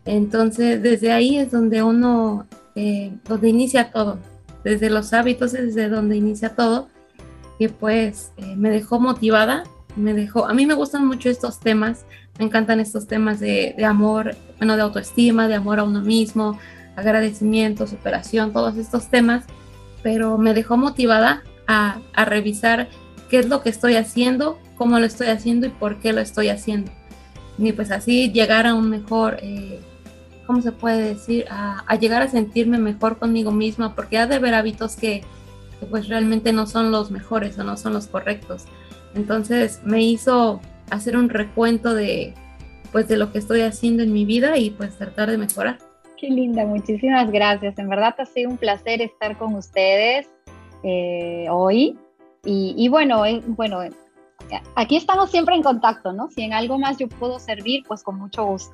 [0.05, 4.17] Entonces, desde ahí es donde uno, eh, donde inicia todo.
[4.63, 6.89] Desde los hábitos es desde donde inicia todo.
[7.59, 9.63] Y pues eh, me dejó motivada
[9.95, 12.05] me dejó, a mí me gustan mucho estos temas,
[12.39, 16.57] me encantan estos temas de, amor, bueno, de autoestima, de amor a uno mismo,
[16.95, 19.45] agradecimiento, superación, todos estos temas,
[20.03, 22.89] pero me dejó motivada a, revisar
[23.29, 26.49] qué es lo que estoy haciendo, cómo lo estoy haciendo y por qué lo estoy
[26.49, 26.91] haciendo.
[27.57, 29.79] Y pues así llegar a un mejor, eh,
[30.45, 31.45] ¿cómo se puede decir?
[31.49, 35.23] A, llegar a sentirme mejor conmigo misma, porque ha de haber hábitos que,
[35.79, 38.65] que pues realmente no son los mejores o no son los correctos.
[39.15, 42.33] Entonces me hizo hacer un recuento de
[42.91, 45.79] pues de lo que estoy haciendo en mi vida y pues tratar de mejorar.
[46.23, 47.77] Qué linda, muchísimas gracias.
[47.77, 50.29] En verdad ha sido un placer estar con ustedes
[50.81, 51.99] eh, hoy.
[52.45, 53.79] Y, bueno, eh, bueno,
[54.75, 56.29] aquí estamos siempre en contacto, ¿no?
[56.29, 58.73] Si en algo más yo puedo servir, pues con mucho gusto.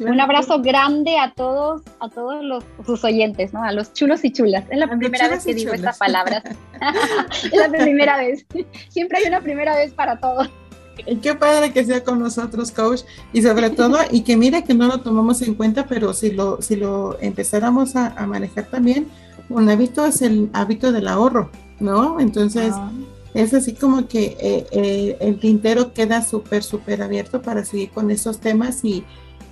[0.00, 3.62] Un abrazo grande a todos, a todos los, sus oyentes, ¿no?
[3.62, 4.64] A los chulos y chulas.
[4.70, 6.42] Es la primera vez que digo estas palabras.
[7.52, 8.46] es la primera vez.
[8.88, 10.48] Siempre hay una primera vez para todos.
[11.22, 14.86] Qué padre que sea con nosotros, coach, y sobre todo, y que mire que no
[14.88, 19.06] lo tomamos en cuenta, pero si lo, si lo empezáramos a, manejar también,
[19.48, 22.18] un hábito es el hábito del ahorro, ¿no?
[22.18, 22.90] Entonces, ah.
[23.34, 28.10] es así como que eh, eh, el tintero queda súper, súper abierto para seguir con
[28.10, 29.04] esos temas y,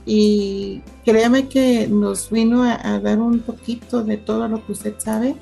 [0.07, 5.37] y créame que nos vino a, dar un poquito de todo lo que usted sabe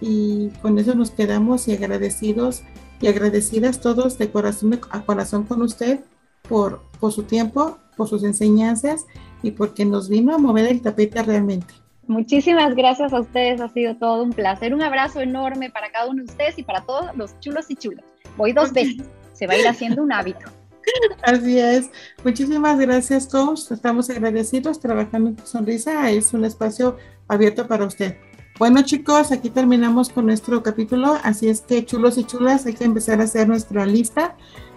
[0.00, 2.62] y con eso nos quedamos y agradecidos
[3.00, 6.00] y agradecidas todos de corazón a corazón con usted
[6.48, 9.06] por, por su tiempo, por sus enseñanzas
[9.42, 11.74] y porque nos vino a mover el tapete realmente.
[12.06, 14.72] Muchísimas gracias a ustedes, ha sido todo un placer.
[14.72, 18.04] Un abrazo enorme para cada uno de ustedes y para todos los chulos y chulas.
[18.36, 20.46] Voy dos veces, se va a ir haciendo un hábito.
[21.22, 21.90] Así es.
[22.24, 23.72] Muchísimas gracias, coach.
[23.72, 24.78] Estamos agradecidos.
[24.80, 28.16] Trabajando en tu sonrisa es un espacio abierto para usted.
[28.58, 32.84] Bueno chicos, aquí terminamos con nuestro capítulo, así es que chulos y chulas, hay que
[32.84, 34.34] empezar a hacer nuestra lista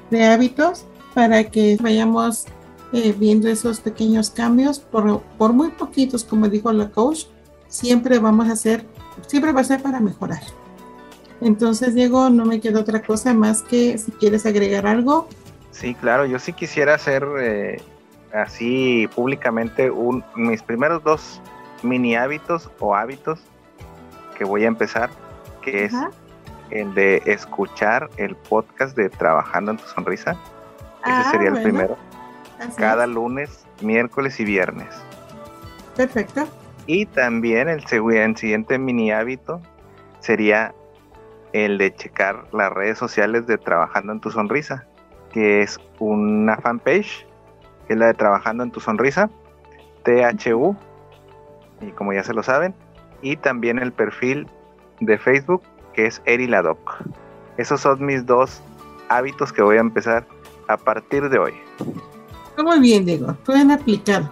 [0.10, 2.46] de hábitos para que vayamos
[2.92, 7.28] eh, viendo esos pequeños cambios, por, muy poquitos, como dijo la coach,
[7.70, 8.86] siempre vamos a hacer,
[9.28, 10.42] siempre va a ser para mejorar.
[11.40, 15.30] Entonces, Diego, no me queda otra cosa más que si quieres agregar algo.
[15.72, 17.82] Sí, claro, yo sí quisiera hacer eh,
[18.34, 21.40] así públicamente un, mis primeros dos
[21.82, 23.40] mini hábitos o hábitos
[24.40, 25.10] que voy a empezar,
[25.62, 25.94] que es
[26.72, 30.32] el de escuchar el podcast de Trabajando en tu Sonrisa.
[30.32, 30.40] Ese
[31.04, 31.98] Ah, sería el primero.
[32.58, 33.10] Así Cada es.
[33.10, 34.88] lunes, miércoles y viernes.
[35.98, 36.48] Perfecto.
[36.86, 39.62] Y también el, el siguiente mini hábito
[40.22, 40.74] sería
[41.52, 44.86] el de checar las redes sociales de Trabajando en tu Sonrisa,
[45.34, 47.28] que es una fanpage,
[47.88, 49.30] que es la de Trabajando en tu Sonrisa,
[50.04, 50.78] THU,
[51.82, 52.74] y como ya se lo saben,
[53.22, 54.48] y también el perfil
[55.00, 55.62] de Facebook,
[55.94, 57.04] que es Eriladoc.
[57.58, 58.62] Esos son mis dos
[59.10, 60.26] hábitos que voy a empezar
[60.68, 61.54] a partir de hoy.
[62.50, 64.30] Está Muy bien, Diego, pueden aplicar.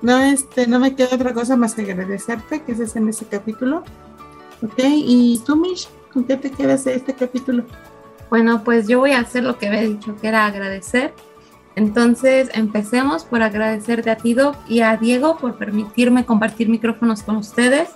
[0.00, 3.84] No, este, no me queda otra cosa más que agradecerte que estés en ese capítulo.
[4.62, 7.64] Ok, y tú, Mish, ¿con qué te quedas de este capítulo?
[8.30, 11.12] Bueno, pues yo voy a hacer lo que había dicho, que era agradecer.
[11.74, 17.36] Entonces, empecemos por agradecerte a ti, Doc, y a Diego por permitirme compartir micrófonos con
[17.36, 17.90] ustedes,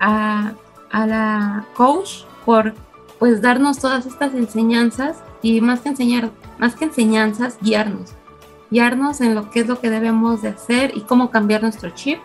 [0.00, 0.52] a,
[0.90, 2.74] a la coach por
[3.18, 8.12] pues darnos todas estas enseñanzas y más que enseñar, más que enseñanzas, guiarnos,
[8.70, 12.18] guiarnos en lo que es lo que debemos de hacer y cómo cambiar nuestro chip.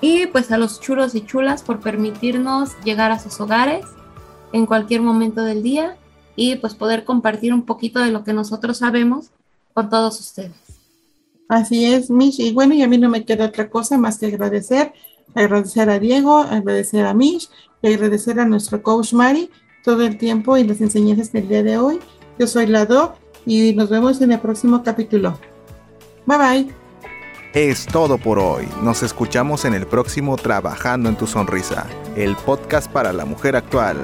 [0.00, 3.86] Y pues a los chulos y chulas por permitirnos llegar a sus hogares
[4.52, 5.96] en cualquier momento del día
[6.34, 9.30] y pues poder compartir un poquito de lo que nosotros sabemos
[9.74, 10.52] con todos ustedes.
[11.48, 12.40] Así es, Mish.
[12.40, 14.92] Y bueno, y a mí no me queda otra cosa más que agradecer.
[15.34, 17.48] Agradecer a Diego, agradecer a Mish
[17.82, 19.50] y agradecer a nuestro coach Mari
[19.84, 22.00] todo el tiempo y las enseñanzas del día de hoy.
[22.38, 25.38] Yo soy la Doc y nos vemos en el próximo capítulo.
[26.26, 26.74] Bye bye.
[27.54, 28.66] Es todo por hoy.
[28.82, 33.98] Nos escuchamos en el próximo Trabajando en tu Sonrisa, el podcast para la mujer actual.